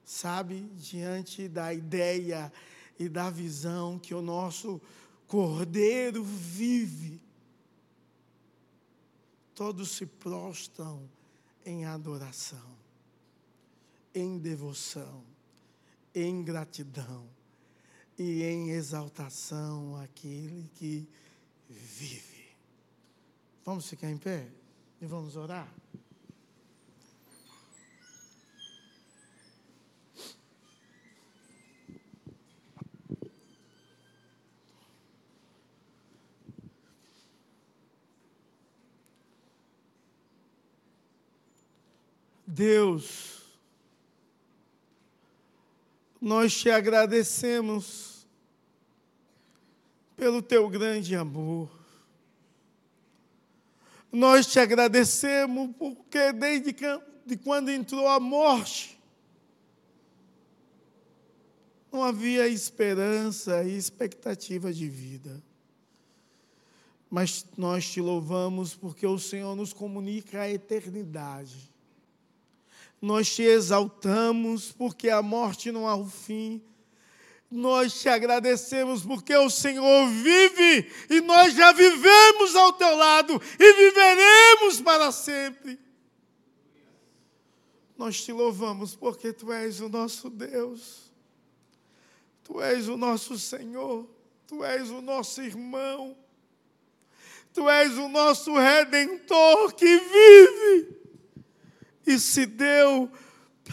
Sabe, 0.03 0.61
diante 0.75 1.47
da 1.47 1.73
ideia 1.73 2.51
e 2.97 3.07
da 3.07 3.29
visão 3.29 3.97
que 3.97 4.13
o 4.13 4.21
nosso 4.21 4.81
Cordeiro 5.27 6.23
vive, 6.23 7.21
todos 9.53 9.91
se 9.91 10.05
prostram 10.05 11.07
em 11.63 11.85
adoração, 11.85 12.75
em 14.13 14.39
devoção, 14.39 15.23
em 16.15 16.43
gratidão 16.43 17.29
e 18.17 18.41
em 18.41 18.71
exaltação 18.71 19.95
àquele 19.97 20.67
que 20.73 21.07
vive. 21.69 22.28
Vamos 23.69 23.87
ficar 23.87 24.09
em 24.09 24.17
pé 24.17 24.47
e 24.99 25.05
vamos 25.05 25.35
orar? 25.35 25.71
Deus, 42.47 43.43
nós 46.19 46.57
te 46.57 46.71
agradecemos 46.71 48.25
pelo 50.17 50.41
teu 50.41 50.67
grande 50.67 51.15
amor. 51.15 51.78
Nós 54.11 54.47
te 54.47 54.59
agradecemos 54.59 55.71
porque 55.77 56.31
desde 56.31 56.73
que, 56.73 56.85
de 57.25 57.37
quando 57.37 57.69
entrou 57.69 58.07
a 58.07 58.19
morte, 58.19 58.99
não 61.91 62.03
havia 62.03 62.47
esperança 62.47 63.63
e 63.63 63.77
expectativa 63.77 64.73
de 64.73 64.87
vida. 64.87 65.43
Mas 67.09 67.45
nós 67.57 67.89
te 67.89 68.01
louvamos 68.01 68.75
porque 68.75 69.05
o 69.05 69.17
Senhor 69.17 69.55
nos 69.55 69.73
comunica 69.73 70.41
a 70.41 70.49
eternidade 70.49 71.69
nós 73.01 73.33
te 73.33 73.43
exaltamos 73.43 74.71
porque 74.71 75.09
a 75.09 75.21
morte 75.21 75.71
não 75.71 75.87
há 75.87 75.95
o 75.95 76.05
fim. 76.05 76.61
Nós 77.49 77.99
te 77.99 78.07
agradecemos 78.07 79.03
porque 79.03 79.35
o 79.35 79.49
Senhor 79.49 80.07
vive 80.07 80.91
e 81.09 81.19
nós 81.21 81.53
já 81.55 81.71
vivemos 81.71 82.55
ao 82.55 82.73
teu 82.73 82.95
lado 82.95 83.41
e 83.59 83.73
viveremos 83.73 84.79
para 84.81 85.11
sempre. 85.11 85.79
Nós 87.97 88.23
te 88.23 88.31
louvamos 88.31 88.95
porque 88.95 89.33
tu 89.33 89.51
és 89.51 89.81
o 89.81 89.89
nosso 89.89 90.29
Deus, 90.29 91.11
tu 92.43 92.61
és 92.61 92.87
o 92.87 92.95
nosso 92.95 93.37
Senhor, 93.37 94.07
tu 94.47 94.63
és 94.63 94.89
o 94.91 95.01
nosso 95.01 95.41
irmão, 95.41 96.15
tu 97.51 97.67
és 97.67 97.97
o 97.97 98.07
nosso 98.07 98.53
redentor 98.53 99.73
que 99.73 99.97
vive 99.97 100.99
e 102.05 102.19
se 102.19 102.45
deu 102.45 103.11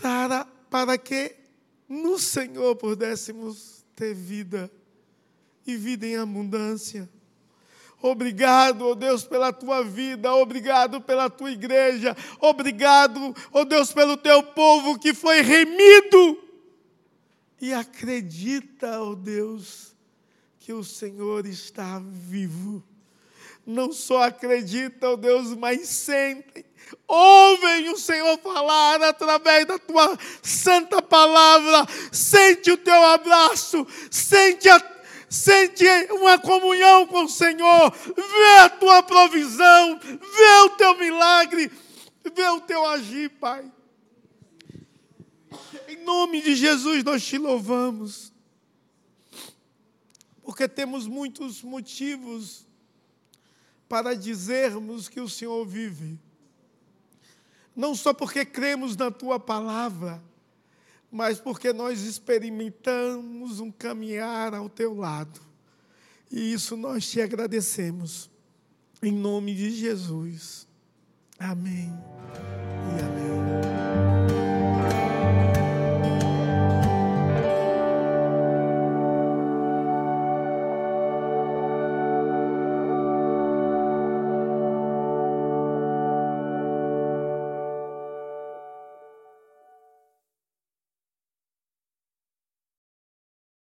para, 0.01 0.45
para 0.71 0.99
que 0.99 1.46
no 1.89 2.19
Senhor 2.19 2.77
pudéssemos 2.77 3.85
ter 3.95 4.15
vida 4.15 4.71
e 5.67 5.77
vida 5.77 6.07
em 6.07 6.17
abundância. 6.17 7.09
Obrigado, 8.03 8.83
ó 8.83 8.91
oh 8.91 8.95
Deus, 8.95 9.25
pela 9.25 9.53
tua 9.53 9.83
vida, 9.83 10.33
obrigado 10.35 11.01
pela 11.01 11.31
tua 11.31 11.51
igreja, 11.51 12.15
obrigado, 12.41 13.35
ó 13.51 13.63
oh 13.63 13.65
Deus, 13.65 13.93
pelo 13.93 14.17
teu 14.17 14.43
povo 14.43 14.99
que 14.99 15.15
foi 15.15 15.41
remido. 15.41 16.39
E 17.59 17.73
acredita, 17.73 19.01
ó 19.01 19.11
oh 19.11 19.17
Deus, 19.17 19.97
que 20.59 20.75
o 20.75 20.85
Senhor 20.85 21.47
está 21.47 22.01
vivo. 22.05 22.85
Não 23.65 23.91
só 23.93 24.25
acredita, 24.25 25.09
ó 25.11 25.17
Deus, 25.17 25.55
mas 25.55 25.89
sentem 25.89 26.66
Ouvem 27.09 27.89
o 27.91 27.97
Senhor 27.97 28.39
falar 28.39 29.03
através 29.03 29.67
da 29.67 29.79
tua 29.79 30.17
santa 30.43 31.03
palavra. 31.03 31.87
Sente 32.13 32.71
o 32.71 32.77
teu 32.77 33.03
abraço, 33.03 33.87
sente, 34.11 34.69
a, 34.69 34.81
sente 35.29 35.85
uma 36.11 36.39
comunhão 36.39 37.07
com 37.07 37.25
o 37.25 37.29
Senhor. 37.29 37.93
Vê 37.93 38.59
a 38.61 38.69
tua 38.69 39.03
provisão, 39.03 39.99
vê 39.99 40.61
o 40.65 40.71
teu 40.71 40.97
milagre, 40.99 41.71
vê 42.35 42.49
o 42.49 42.61
teu 42.61 42.85
agir, 42.87 43.31
Pai. 43.31 43.71
Em 45.89 46.05
nome 46.05 46.41
de 46.41 46.55
Jesus 46.55 47.03
nós 47.03 47.25
te 47.25 47.39
louvamos, 47.39 48.33
porque 50.43 50.69
temos 50.69 51.07
muitos 51.07 51.63
motivos 51.63 52.67
para 53.89 54.15
dizermos 54.15 55.09
que 55.09 55.21
o 55.21 55.29
Senhor 55.29 55.65
vive 55.65 56.19
não 57.77 57.95
só 57.95 58.15
porque 58.15 58.45
cremos 58.45 58.97
na 58.97 59.11
tua 59.11 59.39
palavra, 59.39 60.23
mas 61.11 61.39
porque 61.39 61.73
nós 61.73 62.03
experimentamos 62.03 63.61
um 63.61 63.71
caminhar 63.71 64.55
ao 64.55 64.69
teu 64.69 64.95
lado. 64.95 65.41
E 66.31 66.53
isso 66.53 66.77
nós 66.77 67.09
te 67.09 67.21
agradecemos. 67.21 68.31
Em 69.03 69.13
nome 69.13 69.55
de 69.55 69.71
Jesus. 69.71 70.67
Amém. 71.39 71.93